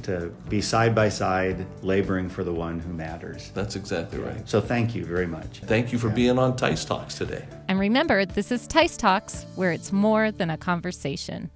to 0.03 0.33
be 0.49 0.61
side 0.61 0.95
by 0.95 1.09
side 1.09 1.67
laboring 1.83 2.29
for 2.29 2.45
the 2.45 2.53
one 2.53 2.79
who 2.79 2.93
matters. 2.93 3.51
That's 3.55 3.75
exactly 3.75 4.21
right. 4.21 4.49
So 4.49 4.61
thank 4.61 4.95
you 4.95 5.05
very 5.05 5.27
much. 5.27 5.61
Thank 5.65 5.93
you 5.93 5.99
for 5.99 6.09
being 6.09 6.39
on 6.39 6.57
Tice 6.57 6.85
Talks 6.85 7.17
today. 7.17 7.45
And 7.67 7.81
remember, 7.81 8.25
this 8.25 8.53
is 8.53 8.69
Tice 8.69 8.97
Talks, 8.97 9.47
where 9.57 9.73
it's 9.73 9.91
more 9.91 10.31
than 10.31 10.51
a 10.51 10.57
conversation. 10.57 11.51